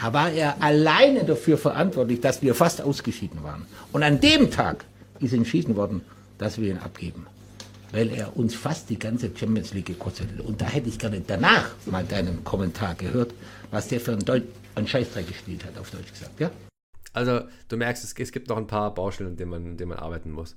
[0.00, 3.66] war er alleine dafür verantwortlich, dass wir fast ausgeschieden waren.
[3.92, 4.84] Und an dem Tag
[5.20, 6.02] ist entschieden worden,
[6.38, 7.26] dass wir ihn abgeben.
[7.90, 10.44] Weil er uns fast die ganze Champions League gekostet hat.
[10.44, 13.32] Und da hätte ich gerne danach mal deinen Kommentar gehört,
[13.70, 14.44] was der für einen, Deut
[14.74, 16.38] einen Scheißdreck gespielt hat, auf Deutsch gesagt.
[16.38, 16.50] Ja?
[17.12, 19.88] Also, du merkst, es, es gibt noch ein paar Baustellen, an denen man, an denen
[19.88, 20.54] man arbeiten muss.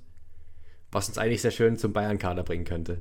[0.92, 3.00] Was uns eigentlich sehr schön zum Bayern-Kader bringen könnte.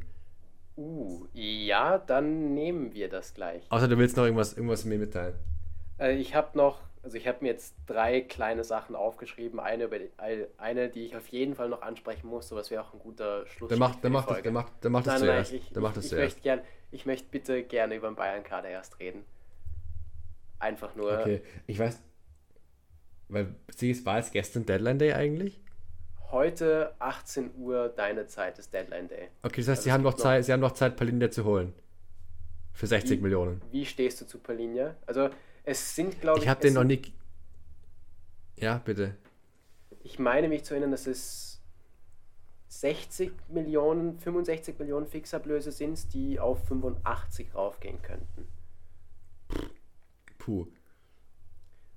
[0.78, 3.64] Uh, ja, dann nehmen wir das gleich.
[3.70, 5.36] Außer du willst noch irgendwas, irgendwas mir mitteilen.
[6.02, 9.60] Äh, ich habe noch, also ich habe mir jetzt drei kleine Sachen aufgeschrieben.
[9.60, 12.84] Eine, die, ein- eine, die ich auf jeden Fall noch ansprechen muss, so was wäre
[12.84, 13.70] auch ein guter Schluss.
[13.70, 15.54] Dann mach, dann mach das, dann mach, dann mach das Nein, nein, zuerst.
[15.54, 16.26] ich, dann mach ich, das ich, zuerst.
[16.36, 19.24] möchte gern, ich möchte bitte gerne über den Bayern-Kader erst reden.
[20.60, 21.20] Einfach nur.
[21.20, 22.02] Okay, ich weiß.
[23.30, 25.60] Weil, sie war es gestern Deadline Day eigentlich?
[26.32, 29.30] Heute 18 Uhr deine Zeit ist Deadline Day.
[29.44, 31.74] Okay, das heißt, Also sie haben noch Zeit, sie haben noch Zeit, Palinja zu holen.
[32.74, 33.62] Für 60 Wie- Millionen.
[33.72, 34.96] Wie stehst du zu Palinja?
[35.06, 35.30] Also
[35.64, 37.02] es sind, glaube ich, Ich habe den noch nie.
[38.58, 39.16] Ja, bitte.
[40.04, 41.62] Ich meine mich zu erinnern, dass es
[42.70, 48.48] 60 Millionen, 65 Millionen Fixablöse sind, die auf 85 raufgehen könnten.
[50.38, 50.68] Puh.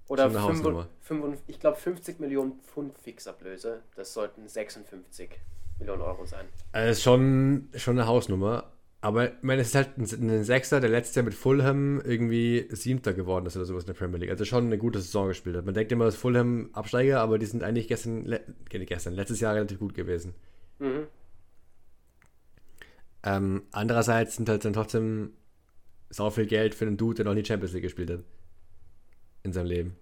[0.09, 0.89] Oder Schon eine 5, Hausnummer.
[1.01, 3.83] 5, ich glaube 50 Millionen Pfund Fixablöse.
[3.97, 5.31] Das sollten 56
[5.79, 6.47] Millionen Euro sein.
[6.73, 8.71] Also ist schon, schon eine Hausnummer.
[9.05, 13.13] Aber ich meine, es ist halt ein, Sechser, der letztes Jahr mit Fulham irgendwie Siebter
[13.13, 14.31] geworden ist oder sowas in der Premier League.
[14.31, 15.67] Also schon eine gute Saison gespielt hat.
[15.67, 18.41] Man denkt immer, dass Fulham Absteiger, aber die sind eigentlich gestern, le
[18.71, 20.33] gestern, letztes Jahr relativ gut gewesen.
[20.79, 21.07] Mhm.
[23.25, 25.35] Ähm, andererseits sind halt dann trotzdem
[26.09, 28.21] sau viel Geld für einen Dude, der noch nie Champions League gespielt hat.
[29.43, 29.97] In seinem Leben.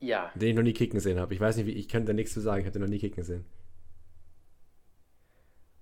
[0.00, 1.34] Ja, Den ich noch nie kicken sehen habe.
[1.34, 3.00] Ich weiß nicht, wie, ich kann da nichts zu sagen, ich habe den noch nie
[3.00, 3.44] kicken sehen.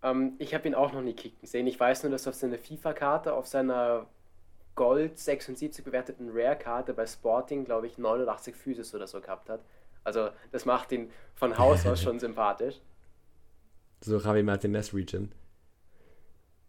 [0.05, 1.67] Ähm, ich habe ihn auch noch nie kicken sehen.
[1.67, 4.07] Ich weiß nur, dass auf seiner FIFA-Karte, auf seiner
[4.77, 9.61] Gold 76 bewerteten Rare-Karte bei Sporting, glaube ich, 89 Physis oder so gehabt hat.
[10.05, 12.81] Also das macht ihn von Haus aus schon sympathisch.
[14.01, 15.33] So Javi Martinez Region.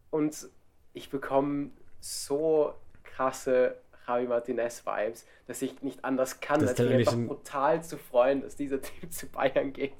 [0.10, 0.48] Und
[0.94, 2.74] ich bekomme so
[3.04, 3.76] krasse
[4.08, 8.42] Javi Martinez-Vibes, dass ich nicht anders kann, Das als mich einfach ein- brutal zu freuen,
[8.42, 9.94] dass dieser Typ zu Bayern geht.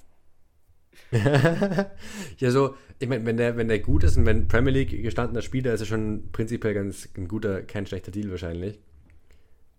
[2.38, 5.42] ja, so, ich meine, wenn der, wenn der gut ist und wenn Premier League gestandener
[5.42, 8.80] Spieler ist, ist er schon prinzipiell ganz ein guter, kein schlechter Deal wahrscheinlich.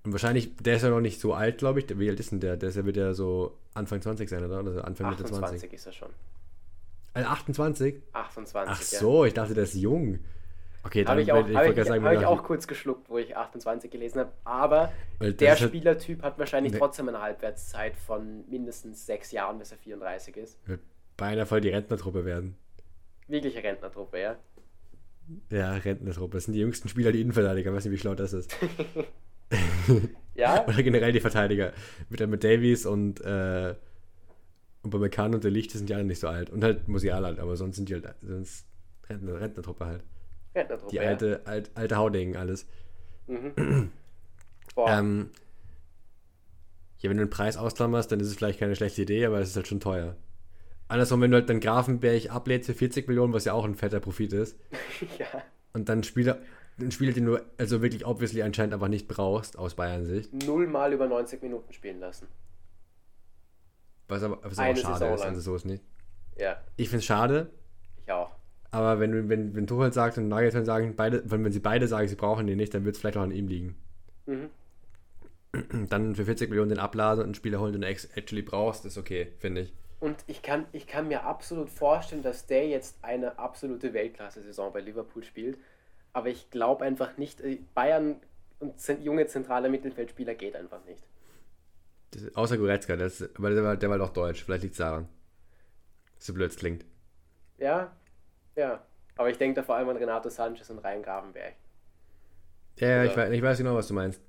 [0.05, 1.99] Und wahrscheinlich, der ist ja noch nicht so alt, glaube ich.
[1.99, 2.57] Wie alt ist denn der?
[2.57, 4.59] Der ist ja wieder so Anfang 20 sein, oder?
[4.59, 5.43] Also Anfang Mitte 20.
[5.45, 6.09] 28 ist er schon.
[7.13, 7.95] Also 28?
[8.13, 8.99] 28, Ach ja.
[9.01, 10.21] so, ich dachte, der ist jung.
[10.85, 13.19] Okay, dann Habe ich, auch, wollte- hab ich, gerade hab ich auch kurz geschluckt, wo
[13.19, 14.31] ich 28 gelesen habe.
[14.45, 16.79] Aber der Spielertyp hat wahrscheinlich Nee.
[16.79, 20.57] trotzdem eine Halbwertszeit von mindestens sechs Jahren, bis er 34 ist.
[21.17, 22.57] Beinahe voll die Rentnertruppe werden.
[23.29, 24.37] Wirkliche Rentnertruppe, ja.
[25.51, 26.37] Ja, Rentnertruppe.
[26.37, 27.71] Das sind die jüngsten Spieler, die Innenverteidiger.
[27.71, 28.55] Ich weiß nicht, wie schlau das ist.
[30.35, 31.73] Ja, Oder generell die Verteidiger.
[32.11, 33.75] Mit, mit Davies und, äh,
[34.83, 36.51] und bei McCann und der Licht sind die alle nicht so alt.
[36.51, 38.67] Und halt Musiala halt, aber sonst sind die halt sonst
[39.09, 40.05] Rentner, Rentnertruppe halt.
[40.55, 41.03] Rentnertruppe, Die ja.
[41.03, 42.67] alte, alt, alte Haudegen alles.
[44.75, 45.31] Boah, Ähm,
[46.99, 49.51] ja, wenn du den Preis ausklammerst, dann ist es vielleicht keine schlechte Idee, aber es
[49.51, 50.17] ist halt schon teuer.
[50.89, 54.01] Andersrum, wenn du halt dann Grafenberg ablädst für 40 Millionen, was ja auch ein fetter
[54.01, 54.57] Profit ist,
[55.19, 55.27] ja.
[55.73, 56.39] und dann Spieler,
[56.79, 60.93] einen Spieler, den du also wirklich obviously anscheinend einfach nicht brauchst, aus Bayern-Sicht, Null mal
[60.93, 62.29] über 90 Minuten spielen lassen.
[64.09, 65.29] was aber, was Eine aber schade Saison ist, lang.
[65.31, 65.83] also so ist nicht.
[66.39, 67.51] Ja, Ich finde es schade,
[68.05, 68.31] ich auch.
[68.71, 71.89] aber wenn, du- wenn, wenn Tuchel sagt und Nagelsmann sagen, beide, wenn, wenn sie beide
[71.89, 73.75] sagen, sie brauchen den nicht, dann wird es vielleicht auch an ihm liegen.
[74.27, 74.51] Mhm.
[75.89, 78.99] Dann für 40 Millionen den abladen und einen Spieler holen, den du actually brauchst, ist
[78.99, 79.73] okay, finde ich.
[79.99, 84.81] Und ich kann, ich kann mir absolut vorstellen, dass der jetzt eine absolute Weltklasse-Saison bei
[84.81, 85.59] Liverpool spielt.
[86.13, 88.21] Aber ich glaube einfach nicht, äh, Bayern
[88.59, 91.03] und junge zentrale Mittelfeldspieler geht einfach nicht.
[92.11, 94.45] Das, außer Goretzka, das, aber der war, der war doch deutsch.
[94.45, 95.09] Vielleicht liegt es daran.
[96.19, 96.85] So blöd es klingt.
[97.59, 97.95] Ja,
[98.55, 98.83] ja.
[99.17, 101.55] Aber ich denke da vor allem an Renato Sanchez und Ryan Gravenberg.
[102.79, 104.21] Ja, ja ich, weiß, ich weiß genau, was du meinst.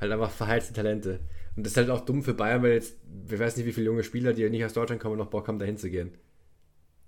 [0.00, 1.20] Halt einfach verheizte Talente.
[1.56, 3.86] Und das ist halt auch dumm für Bayern, weil jetzt, wir wissen nicht, wie viele
[3.86, 6.14] junge Spieler, die nicht aus Deutschland kommen, noch Bock haben, dahin zu gehen.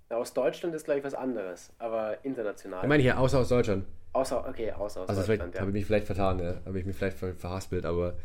[0.09, 2.83] Ja, aus Deutschland ist, glaube ich, was anderes, aber international.
[2.83, 3.85] Ich meine hier, außer aus Deutschland.
[4.13, 5.55] Außer, okay, außer aus also Deutschland.
[5.55, 5.61] Ja.
[5.61, 6.55] Habe ich mich vielleicht vertan, ja.
[6.65, 8.17] Habe ich mich vielleicht ver verhaspelt, aber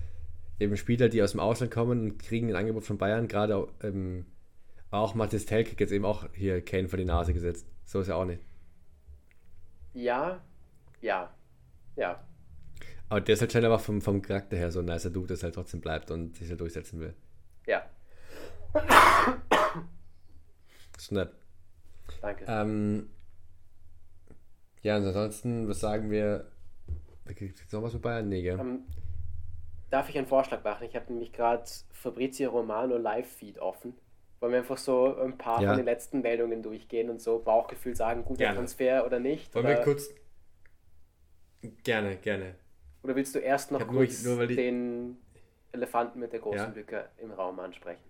[0.59, 4.27] eben Spieler, die aus dem Ausland kommen und kriegen ein Angebot von Bayern, gerade ähm,
[4.91, 7.67] auch Mathis Telk jetzt eben auch hier Kane vor die Nase gesetzt.
[7.85, 8.43] So ist ja auch nicht.
[9.95, 10.41] Ja,
[11.01, 11.31] ja,
[11.95, 12.25] ja.
[13.09, 15.55] Aber der ist halt scheinbar vom, vom Charakter her so ein nicer Dude, das halt
[15.55, 17.15] trotzdem bleibt und sich halt durchsetzen will.
[17.67, 17.83] Ja.
[21.11, 21.31] Nett.
[22.21, 22.45] Danke.
[22.49, 23.11] Ähm,
[24.83, 26.51] ja, und ansonsten, was sagen wir?
[27.35, 28.29] Gibt es noch was mit Bayern?
[28.29, 28.59] Nee, gell?
[28.59, 28.85] Ähm,
[29.91, 30.85] darf ich einen Vorschlag machen?
[30.85, 33.95] Ich habe nämlich gerade Fabrizio Romano Live-Feed offen.
[34.41, 35.69] Wollen wir einfach so ein paar ja.
[35.69, 38.55] von den letzten Meldungen durchgehen und so Bauchgefühl sagen, guter.
[38.55, 39.55] Transfer oder nicht?
[39.55, 39.77] Wollen oder?
[39.77, 40.11] wir kurz.
[41.83, 42.55] Gerne, gerne.
[43.07, 45.17] Oder willst du erst noch kurz nur, nur, den
[45.71, 46.75] Elefanten mit der großen ja.
[46.75, 48.03] Lücke im Raum ansprechen?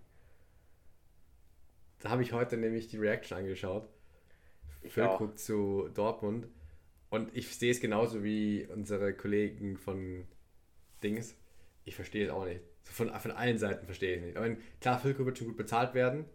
[1.99, 3.87] Da habe ich heute nämlich die Reaction angeschaut.
[4.81, 6.47] Ich Füllkrug zu Dortmund.
[7.11, 10.25] Und ich sehe es genauso wie unsere Kollegen von
[11.03, 11.37] Dings.
[11.85, 12.61] Ich verstehe es auch nicht.
[12.85, 14.37] Von, von allen Seiten verstehe ich es nicht.
[14.37, 14.49] Aber
[14.81, 16.25] klar, Füllkrug wird schon gut bezahlt werden.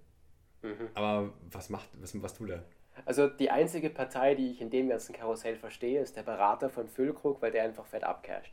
[0.63, 0.89] Mhm.
[0.95, 2.65] Aber was macht, was, was tut er?
[3.05, 6.89] Also die einzige Partei, die ich in dem ganzen Karussell verstehe, ist der Berater von
[6.89, 8.53] Füllkrug, weil der einfach fett abcasht.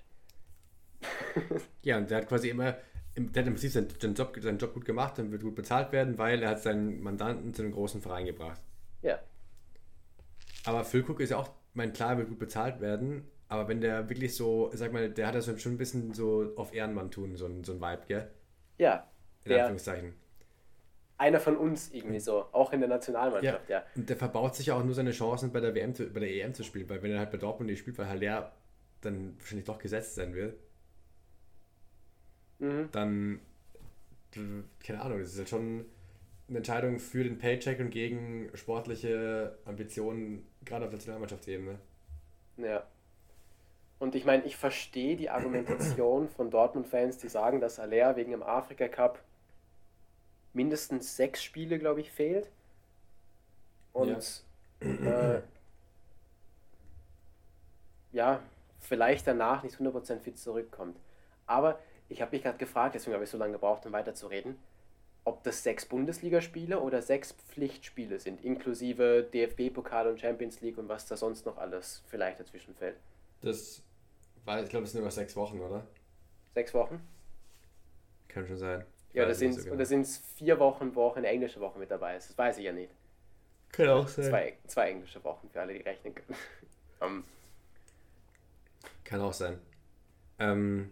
[1.83, 2.75] ja, und der hat quasi immer,
[3.15, 6.17] der hat im Prinzip seinen, Job, seinen Job gut gemacht und wird gut bezahlt werden,
[6.17, 8.61] weil er hat seinen Mandanten zu einem großen Verein gebracht.
[9.01, 9.19] Ja.
[10.65, 14.35] Aber Füllkrug ist ja auch, mein klar, wird gut bezahlt werden, aber wenn der wirklich
[14.35, 17.63] so, sag mal, der hat das schon ein bisschen so auf Ehrenmann tun, so ein,
[17.63, 18.31] so ein Vibe, gell?
[18.77, 19.07] Ja.
[19.43, 20.13] In der, Anführungszeichen
[21.19, 23.79] einer von uns irgendwie so, auch in der Nationalmannschaft, ja.
[23.79, 23.85] ja.
[23.95, 26.29] Und der verbaut sich ja auch nur seine Chancen bei der WM, zu, bei der
[26.29, 28.53] EM zu spielen, weil wenn er halt bei Dortmund nicht spielt, weil Haller
[29.01, 30.57] dann wahrscheinlich doch gesetzt sein will,
[32.59, 32.87] mhm.
[32.93, 33.41] dann,
[34.81, 35.85] keine Ahnung, das ist halt schon
[36.47, 41.79] eine Entscheidung für den Paycheck und gegen sportliche Ambitionen, gerade auf Nationalmannschaftsebene.
[42.57, 42.83] Ja.
[43.99, 48.41] Und ich meine, ich verstehe die Argumentation von Dortmund-Fans, die sagen, dass Haller wegen dem
[48.41, 49.21] Afrika Cup
[50.53, 52.49] mindestens sechs Spiele, glaube ich, fehlt.
[53.93, 54.43] Und
[54.81, 55.35] ja.
[55.35, 55.41] Äh,
[58.11, 58.41] ja,
[58.79, 60.97] vielleicht danach nicht 100% fit zurückkommt.
[61.45, 64.57] Aber ich habe mich gerade gefragt, deswegen habe ich so lange gebraucht, um weiterzureden,
[65.25, 71.05] ob das sechs Bundesligaspiele oder sechs Pflichtspiele sind, inklusive DFB-Pokal und Champions League und was
[71.07, 72.97] da sonst noch alles vielleicht dazwischen fällt.
[73.41, 73.83] Das
[74.45, 75.85] war, ich glaube, es sind immer sechs Wochen, oder?
[76.55, 76.99] Sechs Wochen?
[78.27, 78.85] Kann schon sein.
[79.13, 80.03] Ja, da sind so genau.
[80.35, 82.29] vier Wochen, wo auch eine englische Woche mit dabei ist.
[82.29, 82.91] Das weiß ich ja nicht.
[83.71, 84.25] Kann auch sein.
[84.25, 86.37] Zwei, zwei englische Wochen für alle, die rechnen können.
[86.99, 87.07] um.
[87.07, 87.23] Ähm.
[89.05, 89.57] Kann auch sein.
[90.37, 90.91] Ähm,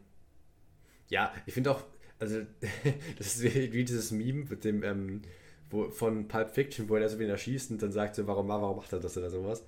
[1.09, 1.84] ja, ich finde auch,
[2.20, 2.41] also
[3.18, 5.22] das ist wie, wie, dieses Meme mit dem, ähm,
[5.70, 8.78] wo, von Pulp Fiction, wo er so wen erschießt und dann sagt so, warum, warum
[8.78, 9.65] macht er das oder sowas.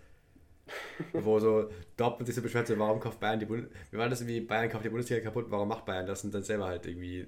[1.13, 4.21] wo so Dortmund sich so beschwert, so, warum kauft Bayern die Bundesliga, wie war das
[4.21, 7.27] irgendwie, Bayern kauft die Bundesliga kaputt, warum macht Bayern das und dann selber halt irgendwie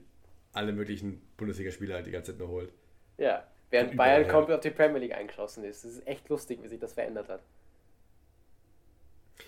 [0.54, 2.74] alle möglichen Bundesligaspieler halt die ganze Zeit nur holt.
[3.18, 5.86] Ja, während Bayern komplett auf die Premier League eingeschossen ist.
[5.86, 7.42] Es ist echt lustig, wie sich das verändert hat.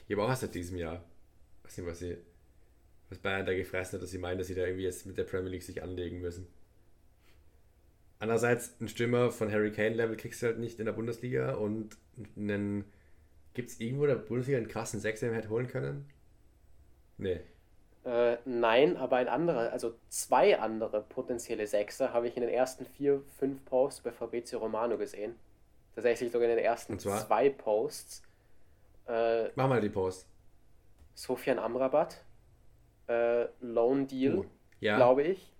[0.08, 1.04] Ich habe auch erst seit diesem Jahr,
[1.64, 2.18] weiß nicht, was sie,
[3.10, 5.24] was Bayern da gefressen hat, dass sie meinen, dass sie da irgendwie jetzt mit der
[5.24, 6.48] Premier League sich anlegen müssen.
[8.20, 11.98] Andererseits, ein Stürmer von Harry Kane Level kriegst du halt nicht in der Bundesliga und
[12.38, 12.86] einen,
[13.54, 16.10] gibt es irgendwo in der Bundesliga einen krassen Sechser, den wir hätte holen können?
[17.18, 17.42] Nee.
[18.06, 22.86] Äh, nein, aber ein anderer, also zwei andere potenzielle Sechser habe ich in den ersten
[22.86, 25.36] vier, fünf Posts bei Fabrizio Romano gesehen.
[25.96, 28.24] Tatsächlich sogar in den ersten zwei Posts.
[29.08, 30.28] Äh, Mach mal die Post.
[31.14, 32.26] Sofian Amrabat,
[33.08, 34.46] äh, Loan Deal, uh,
[34.80, 34.98] ja.
[34.98, 35.54] glaube ich.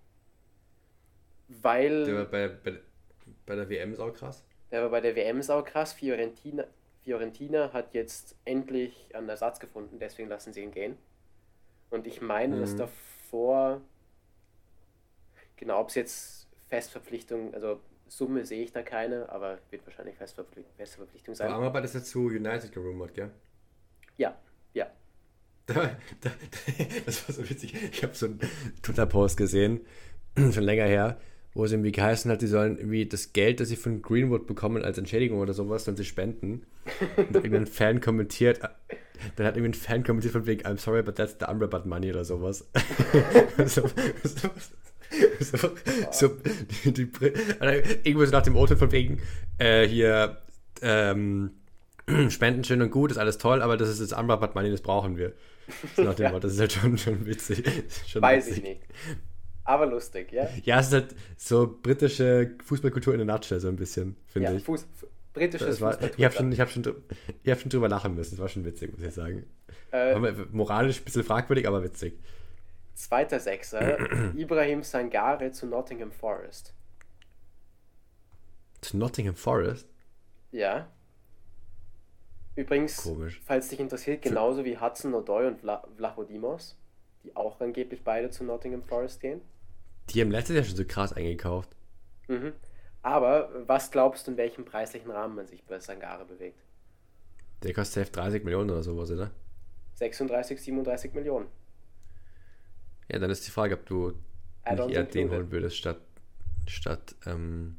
[1.48, 2.06] Weil.
[2.06, 2.80] Der war bei, bei,
[3.46, 4.44] bei der WM sau krass.
[4.72, 5.94] Der war bei der WM sau krass.
[5.94, 6.66] Fiorentina,
[7.04, 10.98] Fiorentina hat jetzt endlich einen Ersatz gefunden, deswegen lassen sie ihn gehen.
[11.94, 12.62] Und ich meine, mhm.
[12.62, 13.80] dass davor,
[15.56, 20.74] genau, ob es jetzt Festverpflichtung, also Summe sehe ich da keine, aber wird wahrscheinlich Festverpflichtung,
[20.76, 21.50] Festverpflichtung sein.
[21.50, 23.30] Aber Amrabat ist zu United gerumort, gell?
[24.18, 24.36] Ja,
[24.74, 24.88] ja.
[25.68, 27.76] das war so witzig.
[27.92, 28.40] Ich habe so einen
[28.82, 29.86] Twitter-Post gesehen,
[30.36, 31.20] schon länger her,
[31.54, 34.84] wo es irgendwie geheißen hat, sie sollen irgendwie das Geld, das sie von Greenwood bekommen
[34.84, 36.66] als Entschädigung oder sowas, sollen sie spenden.
[37.16, 38.60] Und irgendein Fan kommentiert,
[39.36, 42.10] dann hat irgendwie ein Fan kommentiert von wegen, I'm sorry, but that's the Umbrella money
[42.10, 42.68] oder sowas.
[43.66, 43.88] so,
[44.24, 44.50] so,
[45.40, 45.70] so,
[46.12, 46.32] so
[46.86, 47.10] die,
[48.26, 49.20] so nach dem Urteil von wegen,
[49.60, 50.40] äh, hier,
[50.82, 51.52] ähm,
[52.30, 55.18] Spenden schön und gut, ist alles toll, aber das ist das Umbrella money, das brauchen
[55.18, 55.34] wir.
[55.96, 56.34] So nach dem ja.
[56.34, 57.64] Wort, das ist halt schon, schon witzig.
[58.08, 58.64] Schon Weiß witzig.
[58.64, 58.82] ich nicht.
[59.66, 60.48] Aber lustig, ja?
[60.64, 64.56] Ja, es ist halt so britische Fußballkultur in der Nutshell, so ein bisschen, finde ja,
[64.56, 64.64] ich.
[64.64, 64.86] Fuß,
[65.34, 68.66] britisches war, Ich habe schon, hab schon, hab schon drüber lachen müssen, das war schon
[68.66, 69.46] witzig, muss ich sagen.
[69.92, 72.20] Äh, moralisch ein bisschen fragwürdig, aber witzig.
[72.94, 73.98] Zweiter Sechser,
[74.36, 76.74] Ibrahim Sangare zu Nottingham Forest.
[78.82, 79.88] Zu Nottingham Forest?
[80.52, 80.88] Ja.
[82.56, 83.42] Übrigens, Komisch.
[83.44, 86.78] falls dich interessiert, genauso wie Hudson O'Doy und Vla Vlachodimos,
[87.24, 89.42] die auch angeblich beide zu Nottingham Forest gehen.
[90.10, 91.70] Die haben letztes Jahr schon so krass eingekauft.
[92.28, 92.54] Mhm.
[93.02, 96.60] Aber was glaubst du, in welchem preislichen Rahmen man sich bei Sangare bewegt?
[97.64, 99.32] Der kostet safe 30 Millionen oder sowas, oder?
[99.96, 101.48] 36, 37 Millionen.
[103.10, 104.14] Ja, dann ist die Frage, ob du
[104.70, 106.00] nicht eher den holen würdest, statt,
[106.68, 107.78] statt ähm,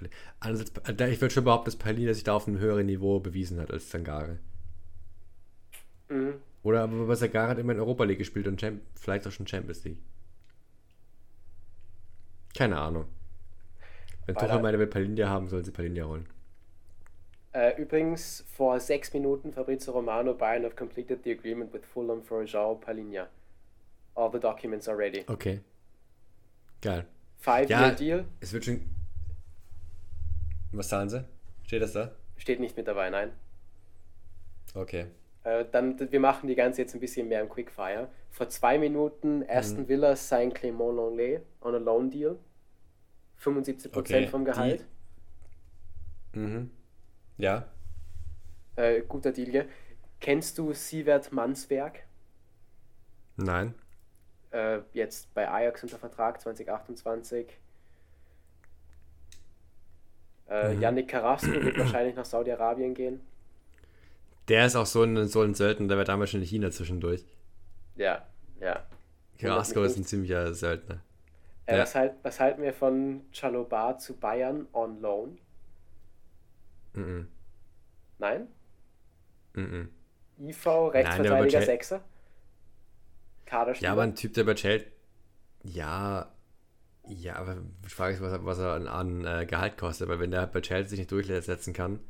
[0.00, 3.90] ich würde schon behaupten, dass Palina sich da auf einem höheren Niveau bewiesen hat als
[3.90, 4.38] Sangare.
[6.08, 6.34] Mhm.
[6.64, 9.84] Oder aber Sangare hat immer in Europa League gespielt und Champ vielleicht auch schon Champions
[9.84, 9.98] League.
[12.56, 13.06] Keine Ahnung.
[14.26, 16.26] Wenn Tuchel meine will Palinja haben, sollen sie Palinja holen.
[17.52, 22.42] Äh, übrigens, vor sechs Minuten Fabrizio Romano, Bayern have completed the agreement with Fulham for
[22.42, 23.28] João Palinha.
[24.16, 25.24] All the documents are ready.
[25.28, 25.60] Okay.
[26.80, 27.04] Geil.
[27.38, 28.24] Five-year ja, Deal.
[28.40, 28.80] Es wird schon
[30.76, 31.24] was zahlen sie?
[31.64, 32.10] Steht das da?
[32.36, 33.32] Steht nicht mit dabei, nein.
[34.74, 35.06] Okay.
[35.44, 38.08] Äh, dann, wir machen die ganze jetzt ein bisschen mehr im Quickfire.
[38.30, 39.88] Vor zwei Minuten Aston mhm.
[39.88, 42.38] Villa sein Clément Longley on a Loan Deal.
[43.40, 44.26] 75% okay.
[44.26, 44.86] vom Gehalt.
[46.34, 46.38] Die...
[46.38, 46.70] Mhm.
[47.36, 47.68] Ja.
[48.76, 49.68] Äh, guter Deal, gell?
[50.20, 52.00] Kennst du Sievert Mansberg?
[53.36, 53.74] Nein.
[54.50, 57.60] Äh, jetzt bei Ajax unter Vertrag 2028.
[60.48, 60.80] Äh, mhm.
[60.80, 63.20] Yannick Carrasco wird wahrscheinlich nach Saudi-Arabien gehen.
[64.48, 67.24] Der ist auch so ein, so ein Söldner, der war damals schon in China zwischendurch.
[67.96, 68.26] Ja,
[68.60, 68.84] ja.
[69.38, 71.00] Carrasco ist ein ziemlicher Söldner.
[71.66, 71.82] Äh, ja.
[71.82, 75.38] was, halt, was halten wir von Chalobar zu Bayern on loan?
[76.92, 77.28] Mhm.
[78.18, 78.48] Nein?
[79.54, 79.88] Mhm.
[80.38, 82.04] IV, Rechtsverteidiger, Nein, Sechser?
[83.46, 83.88] Kaderspieler?
[83.88, 84.88] Ja, aber ein Typ, der bei Chelsea...
[85.62, 86.30] Ja,
[87.06, 90.30] ja, aber ich frage mich, was, was er an, an äh, Gehalt kostet, weil wenn
[90.30, 92.00] der bei Chelsea sich nicht durchsetzen kann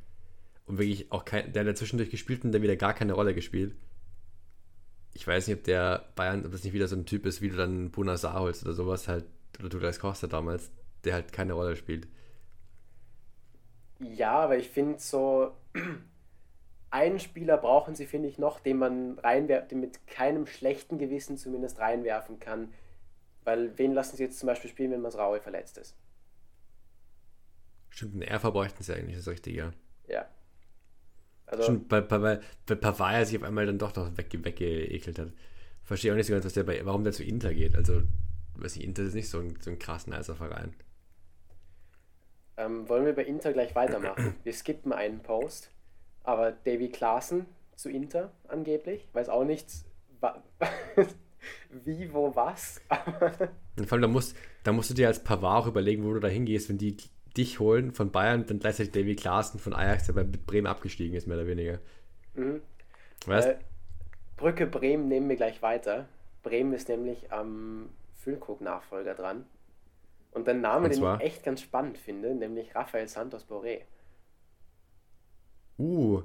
[0.67, 3.75] und wirklich auch kein, der hat zwischendurch gespielt und dann wieder gar keine Rolle gespielt.
[5.13, 7.51] Ich weiß nicht, ob der Bayern, ob das nicht wieder so ein Typ ist, wie
[7.51, 9.25] du dann Buna Saar holst oder sowas halt,
[9.61, 10.71] oder du das Costa damals,
[11.05, 12.09] der halt keine Rolle spielt.
[14.01, 15.55] Ja, aber ich finde so,
[16.91, 21.37] einen Spieler brauchen sie, finde ich, noch, den man reinwerfen, den mit keinem schlechten Gewissen
[21.37, 22.73] zumindest reinwerfen kann,
[23.45, 25.95] weil wen lassen sie jetzt zum Beispiel spielen, wenn Masraui verletzt ist?
[27.91, 29.73] Stimmt, einen Erfer bräuchten sie eigentlich, das Richtige.
[30.09, 30.27] Ja.
[31.47, 35.33] Also, Stimmt, bei, bei, bei, Pavaya sich auf einmal dann doch noch weg, weggeekelt hat.
[35.83, 37.77] Verstehe auch nicht so ganz, was der bei, warum der zu Inter geht.
[37.77, 38.03] Also,
[38.57, 40.75] weiß ich, Inter ist nicht so ein, so ein krass nicer Verein.
[42.57, 44.35] Ähm, wollen wir bei Inter gleich weitermachen?
[44.45, 45.71] wir skippen einen Post,
[46.23, 49.85] aber Davy Klaassen zu Inter angeblich, weiß auch nichts,
[51.85, 52.81] wie, wo, was.
[52.89, 56.29] Vor allem, da musst, da musst du dir als Pavard auch überlegen, wo du da
[56.29, 56.97] hingehst, wenn die
[57.37, 61.27] dich holen von Bayern, dann gleichzeitig David Klaassen von Ajax, der bei Bremen abgestiegen ist,
[61.27, 61.81] mehr oder weniger.
[62.35, 62.61] Mhm.
[63.27, 63.49] Weißt?
[63.49, 63.57] Äh,
[64.37, 66.09] Brücke Bremen nehmen wir gleich weiter.
[66.43, 69.47] Bremen ist nämlich am Füllkrug-Nachfolger dran.
[70.33, 73.83] Und der Name, den ich echt ganz spannend finde, nämlich Rafael Santos Boré.
[75.79, 76.23] Uh,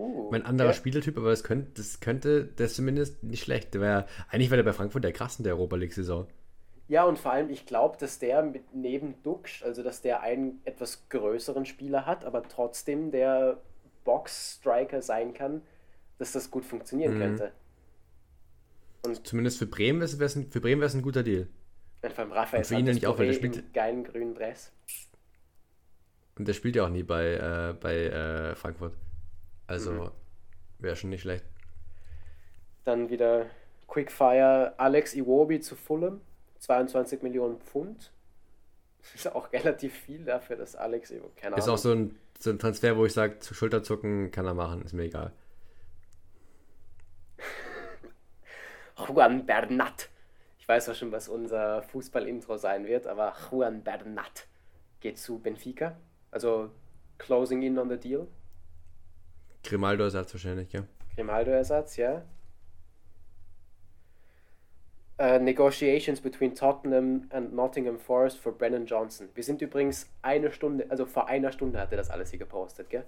[0.00, 0.78] Uh, mein anderer okay.
[0.78, 3.74] Spielertyp, aber das könnte, das könnte, das zumindest nicht schlecht.
[3.74, 6.26] Der wär, eigentlich war der bei Frankfurt der krassen der Europa League-Saison.
[6.90, 10.60] Ja, und vor allem, ich glaube, dass der mit neben Duxch, also dass der einen
[10.64, 13.58] etwas größeren Spieler hat, aber trotzdem der
[14.02, 15.62] Box-Striker sein kann,
[16.18, 17.20] dass das gut funktionieren mhm.
[17.20, 17.52] könnte.
[19.02, 21.46] Und Zumindest für Bremen wäre es ein, ein guter Deal.
[22.02, 23.72] Und vor allem Raphael und für ihn nicht auch, weil der spielt.
[23.72, 24.72] geilen grünen Dress.
[26.34, 28.94] Und der spielt ja auch nie bei, äh, bei äh, Frankfurt.
[29.68, 30.10] Also mhm.
[30.80, 31.44] wäre schon nicht schlecht.
[32.82, 33.46] Dann wieder
[33.86, 36.20] Quickfire Alex Iwobi zu Fulham.
[36.60, 38.12] 22 Millionen Pfund.
[39.02, 41.74] Das ist auch relativ viel dafür, dass Alex, keine Ist Ahnung.
[41.74, 44.92] auch so ein, so ein Transfer, wo ich sage, zu Schulterzucken kann er machen, ist
[44.92, 45.32] mir egal.
[49.08, 50.08] Juan Bernat.
[50.58, 54.46] Ich weiß auch schon, was unser Fußball-Intro sein wird, aber Juan Bernat
[55.00, 55.96] geht zu Benfica.
[56.30, 56.70] Also
[57.18, 58.28] closing in on the deal.
[59.64, 60.84] Grimaldo-Ersatz wahrscheinlich, ja.
[61.16, 62.22] Grimaldo-Ersatz, ja.
[65.20, 69.28] Uh, negotiations between Tottenham and Nottingham Forest for Brennan Johnson.
[69.34, 72.88] Wir sind übrigens eine Stunde, also vor einer Stunde hat er das alles hier gepostet,
[72.88, 73.04] gell?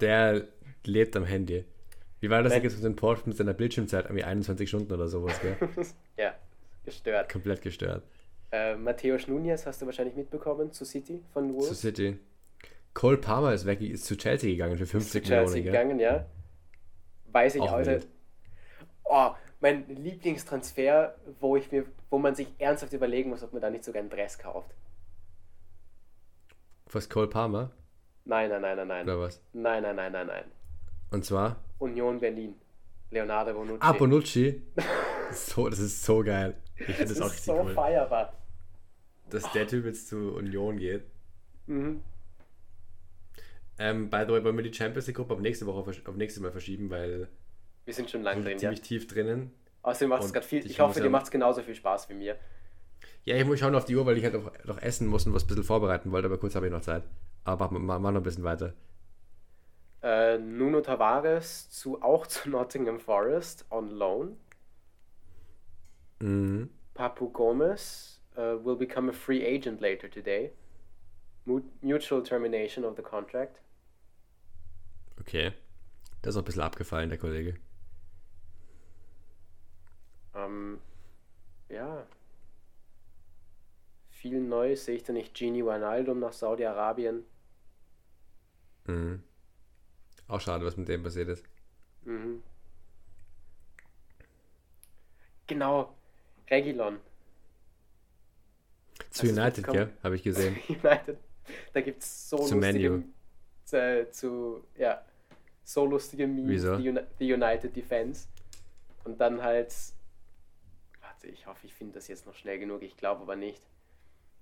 [0.00, 0.46] Der
[0.84, 1.66] lebt am Handy.
[2.20, 4.06] Wie war das jetzt mit dem Post mit seiner Bildschirmzeit?
[4.06, 5.54] Irgendwie 21 Stunden oder sowas, gell?
[6.16, 6.34] ja,
[6.82, 7.30] gestört.
[7.30, 8.04] Komplett gestört.
[8.50, 11.78] Äh, Matthäus Nunez hast du wahrscheinlich mitbekommen zu City von Zu Wolves.
[11.78, 12.18] City.
[12.94, 16.24] Cole Palmer ist weg, ist zu Chelsea gegangen für 50 zu Chelsea Millionen, gegangen, ja.
[17.32, 17.86] Weiß ich Auch auch.
[19.04, 19.30] Oh,
[19.64, 23.82] mein Lieblingstransfer, wo ich mir, wo man sich ernsthaft überlegen muss, ob man da nicht
[23.82, 24.70] sogar einen Dress kauft.
[26.92, 27.70] Was Cole Palmer?
[28.26, 29.04] Nein, nein, nein, nein, nein.
[29.04, 29.40] Oder was?
[29.54, 30.44] Nein, nein, nein, nein, nein.
[31.10, 32.56] Und zwar Union Berlin.
[33.10, 33.78] Leonardo Bonucci.
[33.80, 34.62] Ah, Bonucci.
[35.32, 36.56] so, das ist so geil.
[36.76, 37.74] Ich finde das das, auch ist richtig so cool.
[37.74, 38.34] feierbar.
[39.30, 41.04] Dass der Typ jetzt zu Union geht.
[41.68, 42.02] Mhm.
[43.78, 46.42] Ähm, by the way, wollen wir die Champions League Gruppe auf nächste Woche auf nächstes
[46.42, 47.28] Mal verschieben, weil
[47.84, 48.58] Wir sind schon wir lang sind drin, ja.
[48.58, 49.52] ziemlich tief drinnen.
[49.82, 50.60] Außerdem macht es gerade viel.
[50.60, 52.38] ich Ich hoffe, dir ja- macht es genauso viel Spaß wie mir.
[53.24, 55.34] Ja, ich muss schauen auf die Uhr, weil ich halt auch noch essen muss und
[55.34, 57.02] was ein bisschen vorbereiten wollte, aber kurz habe ich noch Zeit.
[57.44, 58.74] Aber mach, mach, noch ein bisschen weiter.
[60.02, 64.36] Äh, Nuno Tavares zu, auch zu Nottingham Forest on loan.
[66.20, 66.70] Mhm.
[66.94, 70.52] Papu Gomez uh, will become a free agent later today.
[71.44, 73.60] Mu mutual termination of the contract.
[75.20, 75.52] Okay.
[76.22, 77.54] Der ist auch ein bisschen abgefallen, der Kollege.
[80.34, 80.80] Ähm,
[81.68, 82.06] ja.
[84.10, 85.34] Viel Neues sehe ich da nicht.
[85.34, 87.24] Genie Wijnaldum nach Saudi-Arabien.
[88.86, 89.22] Mhm.
[90.28, 91.44] Auch schade, was mit dem passiert ist.
[92.04, 92.42] Mhm.
[95.46, 95.94] Genau.
[96.50, 96.98] Regilon.
[99.10, 99.92] Zu du's United, gell?
[100.02, 100.56] Habe ich gesehen.
[100.68, 101.18] United.
[101.72, 103.04] Da gibt es so Zu lustige.
[103.72, 105.04] Äh, zu, ja,
[105.64, 106.76] so lustige Memes, Wieso?
[106.76, 108.28] die, Uni die United Defense.
[109.04, 109.74] Und dann halt,
[111.32, 113.62] ich hoffe, ich finde das jetzt noch schnell genug, ich glaube aber nicht.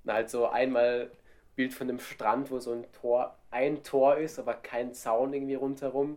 [0.05, 1.11] Na, halt so einmal
[1.55, 5.55] Bild von dem Strand, wo so ein Tor, ein Tor ist, aber kein Zaun irgendwie
[5.55, 6.17] rundherum.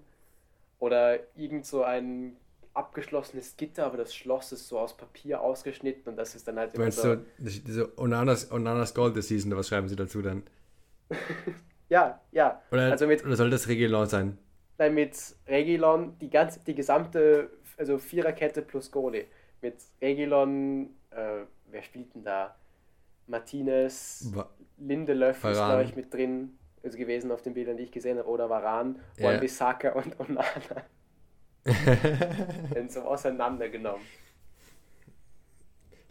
[0.80, 2.36] Oder irgend so ein
[2.74, 6.76] abgeschlossenes Gitter, aber das Schloss ist so aus Papier ausgeschnitten und das ist dann halt
[6.76, 10.44] Du meinst so, diese Onanas, Onanas Gold Season, oder was schreiben sie dazu dann?
[11.88, 12.62] Ja, ja.
[12.72, 14.38] Oder, also mit, oder soll das Regulon sein?
[14.78, 15.16] Nein, mit
[15.48, 19.26] Regilon, die ganze, die gesamte, also Viererkette plus Goalie.
[19.66, 21.40] Mit Regilon, äh,
[21.72, 22.56] wer spielt denn da?
[23.28, 25.74] Martinez, Wa- Lindelöf ist, Varane.
[25.74, 29.00] glaube ich, mit drin, also gewesen auf den Bildern, die ich gesehen habe, oder Varan,
[29.18, 29.26] Ja.
[29.26, 30.46] Wan-Bissaka und Onana.
[31.66, 34.06] Werden so auseinandergenommen.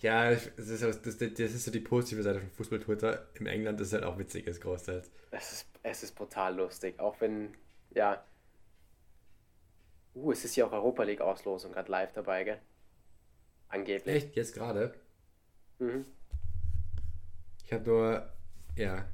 [0.00, 3.28] Ja, das ist, das, das ist so die positive Seite von Fußball-Twitter.
[3.34, 5.10] Im England ist es halt auch witzig, ist großteils.
[5.30, 7.54] Es ist, es ist brutal lustig, auch wenn,
[7.94, 8.24] ja.
[10.14, 12.60] Uh, es ist ja auch Europa League-Auslosung gerade live dabei, gell?
[13.68, 14.14] Angeblich.
[14.14, 14.36] Echt?
[14.36, 14.94] Jetzt gerade?
[15.78, 16.04] Mhm.
[17.64, 18.28] Ich habe nur,
[18.76, 19.04] ja.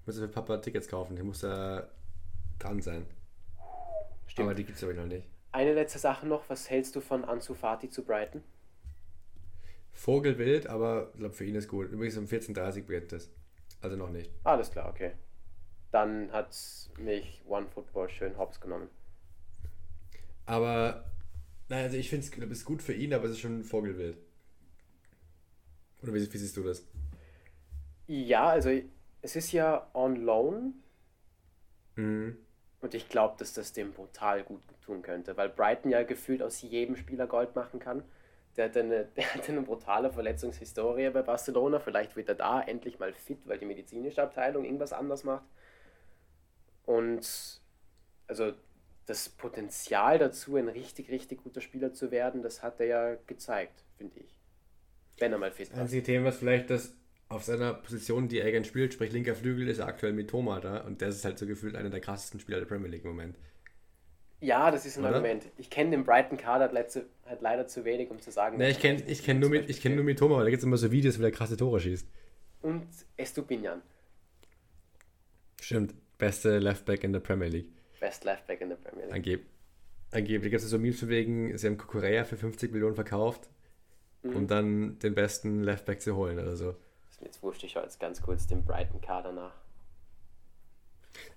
[0.00, 1.16] Ich muss für Papa Tickets kaufen.
[1.16, 1.88] Ich muss da
[2.58, 3.06] dran sein.
[4.26, 4.46] Stimmt.
[4.46, 5.26] Aber die gibt es aber noch nicht.
[5.52, 8.42] Eine letzte Sache noch, was hältst du von Ansu Fati zu Brighton?
[9.92, 11.90] Vogelwild, aber ich glaube für ihn ist gut.
[11.90, 13.28] Übrigens um 14.30 Uhr beginnt das.
[13.82, 14.30] Also noch nicht.
[14.44, 15.12] Alles klar, okay.
[15.90, 16.56] Dann hat
[16.98, 18.88] mich One Football schön hops genommen.
[20.46, 21.04] Aber,
[21.70, 24.18] nein, also ich finde es ist gut für ihn, aber es ist schon Vogelwild.
[26.02, 26.84] Oder wie, wie siehst du das?
[28.06, 28.70] Ja, also
[29.22, 30.74] es ist ja on loan
[31.96, 32.36] Mhm.
[32.80, 36.62] und ich glaube, dass das dem brutal gut tun könnte, weil Brighton ja gefühlt aus
[36.62, 38.02] jedem Spieler Gold machen kann.
[38.56, 41.78] Der hat eine, der hat eine brutale Verletzungshistorie bei Barcelona.
[41.80, 45.44] Vielleicht wird er da endlich mal fit, weil die medizinische Abteilung irgendwas anders macht.
[46.86, 47.60] Und
[48.26, 48.52] also
[49.10, 53.84] das Potenzial dazu, ein richtig, richtig guter Spieler zu werden, das hat er ja gezeigt,
[53.98, 54.38] finde ich.
[55.18, 55.82] Wenn er mal fit Das war.
[55.82, 56.94] einzige Thema ist vielleicht, dass
[57.28, 60.62] auf seiner Position, die er gerne spielt, sprich linker Flügel, ist er aktuell mit Thomas
[60.62, 63.10] da und der ist halt so gefühlt einer der krassesten Spieler der Premier League im
[63.10, 63.36] Moment.
[64.40, 65.16] Ja, das ist ein Oder?
[65.16, 65.46] Argument.
[65.58, 68.56] Ich kenne den Brighton Kader halt, letzte, halt leider zu wenig, um zu sagen.
[68.56, 70.44] Ne, dass ich er kenne ich kenn nur, mit- ich kenn nur mit Thomas, weil
[70.44, 72.06] da gibt es immer so Videos, wie der krasse Tore schießt.
[72.62, 72.86] Und
[73.18, 73.82] Estupinian,
[75.60, 75.94] Stimmt.
[76.18, 77.72] Beste Leftback in der Premier League.
[78.00, 79.14] Best Left Back in der Premier League.
[79.14, 79.40] Angeb
[80.12, 83.48] angeblich gibt es so Memes von wegen, sie haben Kukurea für 50 Millionen verkauft,
[84.22, 84.36] Mhm.
[84.36, 86.74] um dann den besten Leftback zu holen oder so.
[87.10, 89.54] Ist mir jetzt wurscht, ich schaue jetzt ganz kurz den Brighton Kader nach.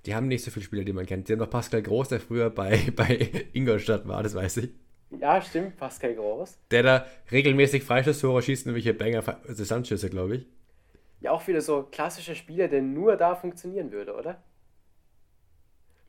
[0.05, 1.28] Die haben nicht so viele Spieler, die man kennt.
[1.28, 4.70] Die haben noch Pascal Groß, der früher bei, bei Ingolstadt war, das weiß ich.
[5.20, 6.57] Ja, stimmt, Pascal Groß.
[6.72, 10.45] Der da regelmäßig Freistoßtore schießt, nämlich Banger Distanzschüsse, glaube ich.
[11.22, 14.43] Ja, auch wieder so klassischer Spieler, der nur da funktionieren würde, oder?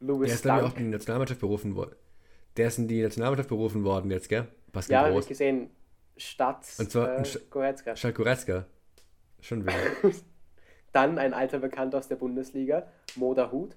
[0.00, 1.94] Louis Der ist, ich, auch in die Nationalmannschaft berufen worden.
[2.56, 4.46] Der ist in die Nationalmannschaft berufen worden jetzt, gell?
[4.72, 5.70] Pascal ja, habe ich gesehen.
[6.16, 7.96] Statt Und zwar äh, Goretzka.
[7.96, 8.66] Statt Goretzka.
[9.40, 9.74] Schon wieder.
[10.92, 12.86] Dann ein alter Bekannter aus der Bundesliga,
[13.16, 13.76] Moda Hut.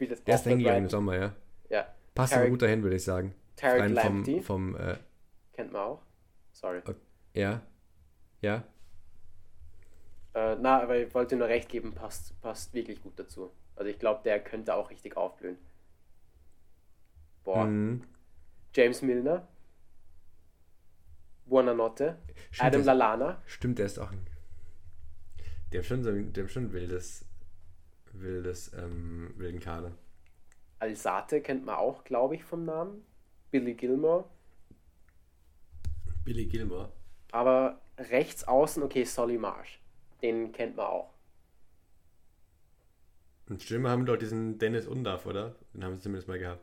[0.00, 1.34] Der ist hingegangen im Sommer, ja.
[1.70, 1.86] Ja.
[2.14, 3.34] Passt Tarek, gut dahin, würde ich sagen.
[3.56, 4.40] Tarek Lamptey.
[4.42, 4.96] Vom, vom, äh,
[5.52, 6.02] Kennt man auch.
[6.52, 6.78] Sorry.
[6.78, 6.94] Okay.
[7.34, 7.62] Ja.
[8.40, 8.64] Ja.
[10.34, 13.50] Äh, na, aber ich wollte nur recht geben, passt, passt wirklich gut dazu.
[13.78, 15.56] Also ich glaube, der könnte auch richtig aufblühen.
[17.44, 17.64] Boah.
[17.64, 18.02] Mhm.
[18.74, 19.46] James Milner.
[21.46, 22.18] Buonanotte.
[22.50, 23.42] Stimmt, Adam Lalana.
[23.46, 24.26] Stimmt, der ist auch ein.
[25.72, 27.24] Der hat schon, so, der hat schon wildes,
[28.12, 29.92] wildes, ähm, wilden Kader.
[30.80, 33.04] Alsate kennt man auch, glaube ich, vom Namen.
[33.52, 34.24] Billy Gilmore.
[36.24, 36.92] Billy Gilmore.
[37.30, 39.80] Aber rechts außen, okay, Solly Marsh.
[40.20, 41.14] Den kennt man auch.
[43.48, 45.56] Und Stürmer haben doch diesen Dennis Undaff, oder?
[45.72, 46.62] Den haben sie zumindest mal gehabt.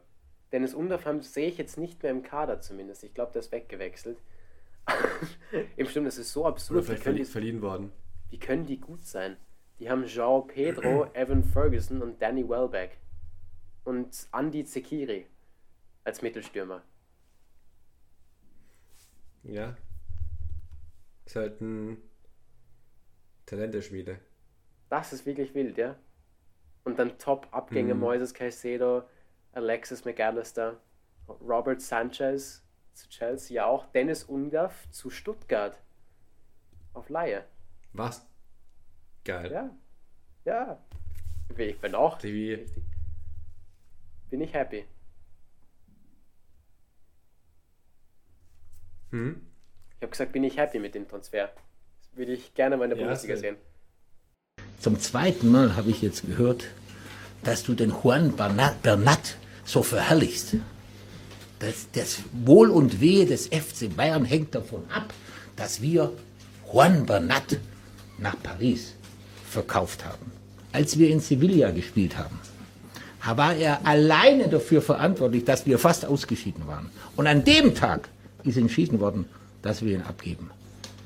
[0.51, 3.03] Dennis Undaff sehe ich jetzt nicht mehr im Kader zumindest.
[3.03, 4.19] Ich glaube, der ist weggewechselt.
[5.77, 6.77] Im Stimmt, das ist so absurd.
[6.77, 7.91] Oder vielleicht verlie die, verliehen worden.
[8.29, 9.37] Wie können die gut sein?
[9.79, 12.99] Die haben João Pedro, Evan Ferguson und Danny Welbeck.
[13.83, 15.25] Und Andy Zekiri
[16.03, 16.83] als Mittelstürmer.
[19.43, 19.75] Ja.
[21.25, 21.97] Ist halt ein
[23.45, 24.19] Talenteschmiede.
[24.89, 25.97] Das ist wirklich wild, ja.
[26.85, 27.99] Und dann Top-Abgänge: mhm.
[27.99, 29.03] Moises Caicedo,
[29.51, 30.79] Alexis McAllister,
[31.27, 32.63] Robert Sanchez
[32.93, 35.77] zu Chelsea auch, Dennis Ungaff zu Stuttgart
[36.93, 37.43] auf Laie.
[37.91, 38.25] Was?
[39.25, 39.51] Geil.
[39.51, 39.69] Ja.
[40.45, 40.79] Ja.
[41.57, 42.17] Ich bin auch.
[42.17, 42.63] TV.
[44.29, 44.85] Bin ich happy.
[49.11, 49.45] Hm?
[49.95, 51.51] Ich habe gesagt, bin ich happy mit dem Transfer.
[51.97, 53.57] Das würde ich gerne mal in der ja, Bundesliga sehen.
[54.79, 56.65] Zum zweiten Mal habe ich jetzt gehört,
[57.43, 60.57] dass du den Juan Bernat so verherrlichst.
[61.59, 65.13] Das, das Wohl und Wehe des FC Bayern hängt davon ab,
[65.55, 66.11] dass wir
[66.71, 67.57] Juan Bernat
[68.17, 68.93] nach Paris
[69.49, 70.31] verkauft haben.
[70.71, 72.39] Als wir in Sevilla gespielt haben,
[73.25, 76.89] war er alleine dafür verantwortlich, dass wir fast ausgeschieden waren.
[77.15, 78.09] Und an dem Tag
[78.43, 79.25] ist entschieden worden,
[79.61, 80.51] dass wir ihn abgeben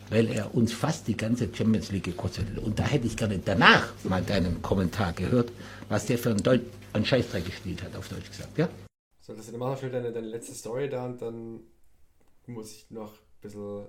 [0.09, 2.63] weil er uns fast die ganze Champions League gekostet hat.
[2.63, 5.51] Und da hätte ich gerne danach mal deinen Kommentar gehört,
[5.87, 6.61] was der für einen, Deut
[6.93, 8.69] einen Scheißdreck gespielt hat, auf Deutsch gesagt, ja?
[9.21, 11.59] So, das ist immer schon deine, deine letzte Story da und dann
[12.47, 13.85] muss ich noch ein bisschen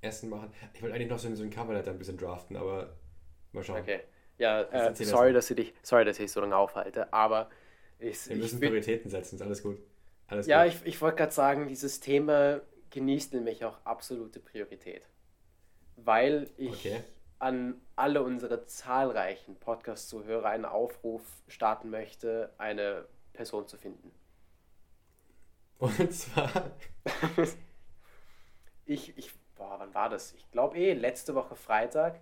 [0.00, 0.50] Essen machen.
[0.72, 2.96] Ich wollte eigentlich noch so, so ein Coverletter ein bisschen draften, aber
[3.52, 3.80] mal schauen.
[3.80, 4.00] Okay.
[4.38, 7.48] Ja, äh, sorry, dass ich dich, sorry, dass ich so lange aufhalte, aber
[7.98, 9.78] ich, wir müssen Prioritäten setzen, ist alles gut.
[10.26, 10.74] Alles ja, gut.
[10.74, 12.60] ich, ich wollte gerade sagen, dieses Thema
[12.96, 15.02] genießt nämlich auch absolute Priorität.
[15.96, 17.04] Weil ich okay.
[17.38, 24.10] an alle unsere zahlreichen Podcast-Zuhörer einen Aufruf starten möchte, eine Person zu finden.
[25.78, 26.70] Und zwar.
[28.86, 30.32] ich, ich, boah, wann war das?
[30.32, 32.18] Ich glaube eh, letzte Woche Freitag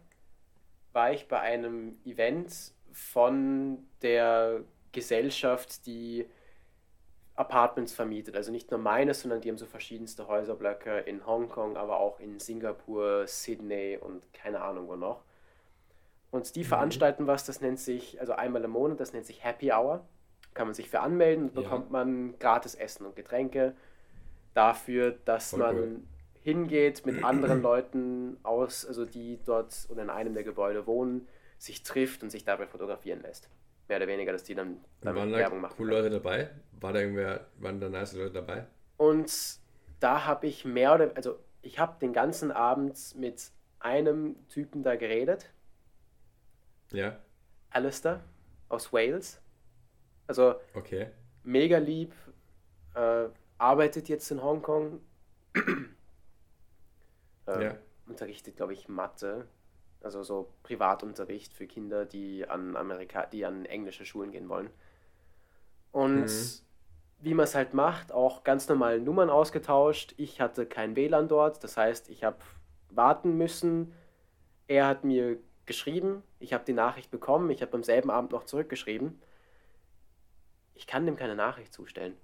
[0.93, 6.29] war ich bei einem Event von der Gesellschaft, die
[7.37, 8.37] Apartments vermietet.
[8.37, 12.39] Also nicht nur meine, sondern die haben so verschiedenste Häuserblöcke in Hongkong, aber auch in
[12.39, 15.23] Singapur, Sydney und keine Ahnung wo noch.
[16.31, 16.67] Und die mhm.
[16.69, 20.05] veranstalten was, das nennt sich, also einmal im Monat, das nennt sich Happy Hour.
[20.53, 21.93] Kann man sich für anmelden und bekommt ja.
[21.93, 23.75] man gratis Essen und Getränke
[24.55, 26.01] dafür, dass Voll man cool.
[26.43, 31.27] hingeht mit anderen Leuten aus, also die dort oder in einem der Gebäude wohnen,
[31.59, 33.49] sich trifft und sich dabei fotografieren lässt
[33.89, 35.77] mehr oder weniger, dass die dann damit waren Werbung machen.
[35.77, 36.51] Coole Leute dabei?
[36.81, 38.67] War da irgendwer, waren da nice Leute dabei?
[38.97, 39.59] Und
[40.01, 44.97] da habe ich mehr oder also ich habe den ganzen Abend mit einem Typen da
[44.97, 45.51] geredet.
[46.93, 47.19] Ja.
[47.71, 48.21] Alistair
[48.69, 49.41] aus Wales.
[50.27, 51.09] Also okay.
[51.43, 52.15] mega lieb,
[52.95, 53.29] äh,
[53.59, 55.01] arbeitet jetzt in Hongkong.
[57.47, 57.77] äh, ja.
[58.07, 59.47] Unterrichtet, glaube ich, Mathe
[60.05, 64.71] also so Privatunterricht für Kinder, die an Amerika, die an englische Schulen gehen wollen.
[65.93, 66.61] Und mhm.
[67.21, 70.15] wie man es halt macht, auch ganz normal Nummern ausgetauscht.
[70.17, 72.39] Ich hatte kein WLAN dort, das heißt, ich habe
[72.91, 73.95] warten müssen.
[74.67, 78.45] Er hat mir geschrieben, ich habe die Nachricht bekommen, ich habe am selben Abend noch
[78.45, 79.21] zurückgeschrieben.
[80.75, 82.17] Ich kann dem keine Nachricht zustellen.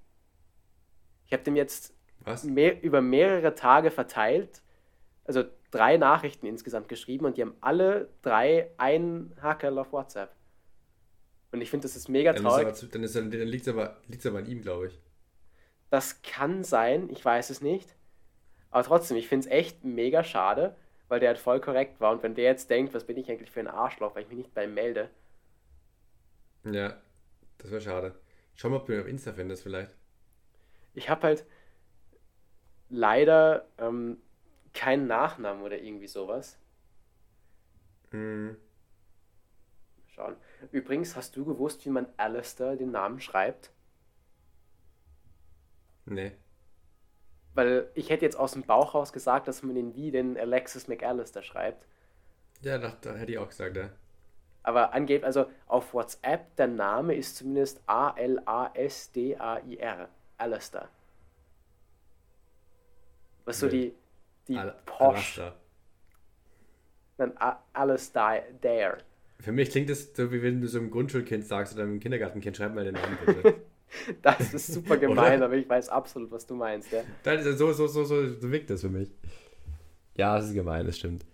[1.26, 1.94] Ich habe dem jetzt
[2.42, 4.62] mehr, über mehrere Tage verteilt,
[5.24, 10.34] also drei Nachrichten insgesamt geschrieben und die haben alle drei einen Hakel auf WhatsApp.
[11.52, 12.68] Und ich finde, das ist mega traurig.
[12.92, 15.00] Dann, dann, dann liegt es aber, liegt's aber an ihm, glaube ich.
[15.90, 17.96] Das kann sein, ich weiß es nicht.
[18.70, 20.76] Aber trotzdem, ich finde es echt mega schade,
[21.08, 22.12] weil der halt voll korrekt war.
[22.12, 24.38] Und wenn der jetzt denkt, was bin ich eigentlich für ein Arschloch, weil ich mich
[24.38, 25.10] nicht bei ihm melde.
[26.64, 27.00] Ja,
[27.58, 28.14] das wäre schade.
[28.54, 29.96] Schau mal, ob du ihn auf Insta findest vielleicht.
[30.94, 31.44] Ich habe halt
[32.88, 34.18] leider ähm,
[34.72, 36.58] keinen Nachnamen oder irgendwie sowas.
[38.10, 38.56] Hm.
[40.08, 40.36] Schauen.
[40.72, 43.70] Übrigens, hast du gewusst, wie man Alistair den Namen schreibt?
[46.06, 46.32] Nee.
[47.54, 50.88] Weil ich hätte jetzt aus dem Bauch raus gesagt, dass man ihn wie den Alexis
[50.88, 51.86] McAllister schreibt.
[52.62, 53.90] Ja, das, das hätte ich auch gesagt, ja.
[54.62, 58.48] Aber angeblich, also auf WhatsApp, der Name ist zumindest A-L-A-S-D-A-I-R.
[60.36, 60.88] Alistair.
[63.44, 63.94] Was so die,
[64.49, 65.38] die Al Posh.
[65.38, 65.55] Alastair.
[67.18, 68.43] Nein, A- Alistair.
[68.61, 68.99] Dare.
[69.38, 72.57] Für mich klingt das so, wie wenn du so einem Grundschulkind sagst oder einem Kindergartenkind,
[72.57, 73.55] schreib mal den Namen bitte.
[74.22, 76.93] Das ist super gemein, aber ich weiß absolut, was du meinst.
[76.93, 77.03] Ja.
[77.24, 79.11] das ist so, so, so, so, so wirkt das für mich.
[80.14, 81.26] Ja, das ist gemein, das stimmt.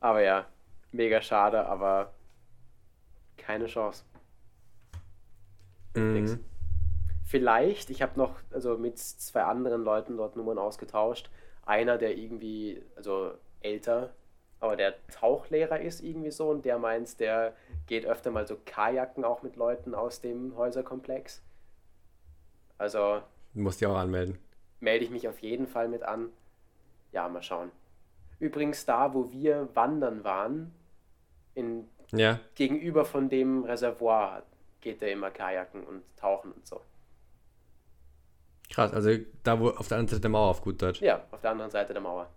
[0.00, 0.46] Aber ja,
[0.92, 2.14] mega schade, aber
[3.36, 4.04] keine Chance.
[5.94, 6.32] Nix.
[6.36, 6.40] Mhm.
[7.26, 11.30] Vielleicht, ich habe noch also mit zwei anderen Leuten dort Nummern ausgetauscht.
[11.70, 14.12] Einer, der irgendwie, also älter,
[14.58, 17.54] aber der Tauchlehrer ist irgendwie so und der meint, der
[17.86, 21.42] geht öfter mal so Kajaken auch mit Leuten aus dem Häuserkomplex.
[22.76, 23.22] Also
[23.54, 24.38] Du musst dich auch anmelden.
[24.80, 26.30] melde ich mich auf jeden Fall mit an.
[27.12, 27.70] Ja, mal schauen.
[28.40, 30.72] Übrigens da, wo wir wandern waren,
[31.54, 34.42] in, Ja, gegenüber von dem Reservoir
[34.80, 36.80] geht er immer Kajaken und tauchen und so.
[38.70, 38.92] Krass.
[38.92, 39.10] Also
[39.42, 41.00] da, wo auf der anderen Seite der Mauer auf gut Deutsch.
[41.00, 42.30] Ja, auf der anderen Seite der Mauer.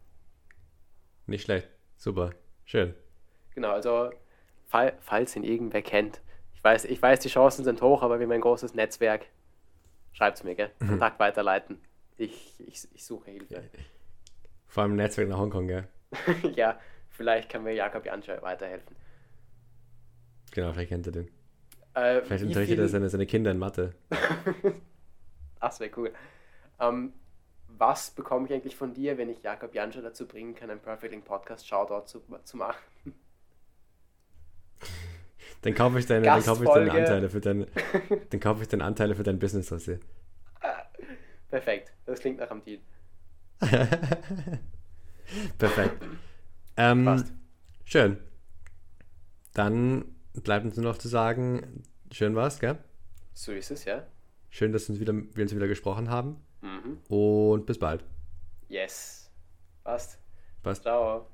[1.25, 1.69] Nicht schlecht.
[1.97, 2.31] Super.
[2.65, 2.93] Schön.
[3.55, 4.11] Genau, also
[4.67, 6.21] fall, falls ihn irgendwer kennt.
[6.53, 9.27] Ich weiß, ich weiß, die Chancen sind hoch, aber wir haben ein großes Netzwerk.
[10.11, 10.71] Schreibt's mir, gell?
[10.79, 11.79] Kontakt weiterleiten.
[12.17, 13.63] Ich, ich, ich suche Hilfe.
[14.67, 15.87] Vor allem Netzwerk nach Hongkong, gell?
[16.55, 16.79] ja,
[17.09, 18.95] vielleicht kann mir Jakob Janscher weiterhelfen.
[20.51, 21.29] Genau, vielleicht kennt er den.
[21.95, 23.93] Äh, Vielleicht unterrichtet er seine, seine Kinder in Mathe.
[25.63, 26.11] Das wäre cool.
[26.81, 27.13] Ähm,
[27.69, 31.13] was bekomme ich eigentlich von dir, wenn ich Jakob Janscher dazu bringen kann, einen Perfect
[31.13, 32.83] Link Podcast Shoutout zu, zu machen?
[35.61, 36.91] Dann kaufe ich deine, dann kaufe ich deine.
[36.91, 37.65] Anteile für dein,
[38.29, 39.99] dann kaufe ich deine Anteile für dein Business, du.
[41.49, 42.81] Perfekt, das klingt nach einem Deal.
[45.57, 46.03] Perfekt.
[46.75, 47.31] Ähm, Passt.
[47.85, 48.17] schön.
[49.53, 52.77] Dann bleibt uns nur noch zu sagen, schön war's, gell?
[53.33, 54.05] So ist es, ja?
[54.55, 56.35] Schön, dass uns wieder, wir uns wieder gesprochen haben.
[56.61, 56.99] Mhm.
[57.09, 58.05] Und bis bald.
[58.69, 59.31] Yes.
[59.83, 60.19] Passt.
[60.61, 60.83] Passt.
[60.83, 61.27] Ciao.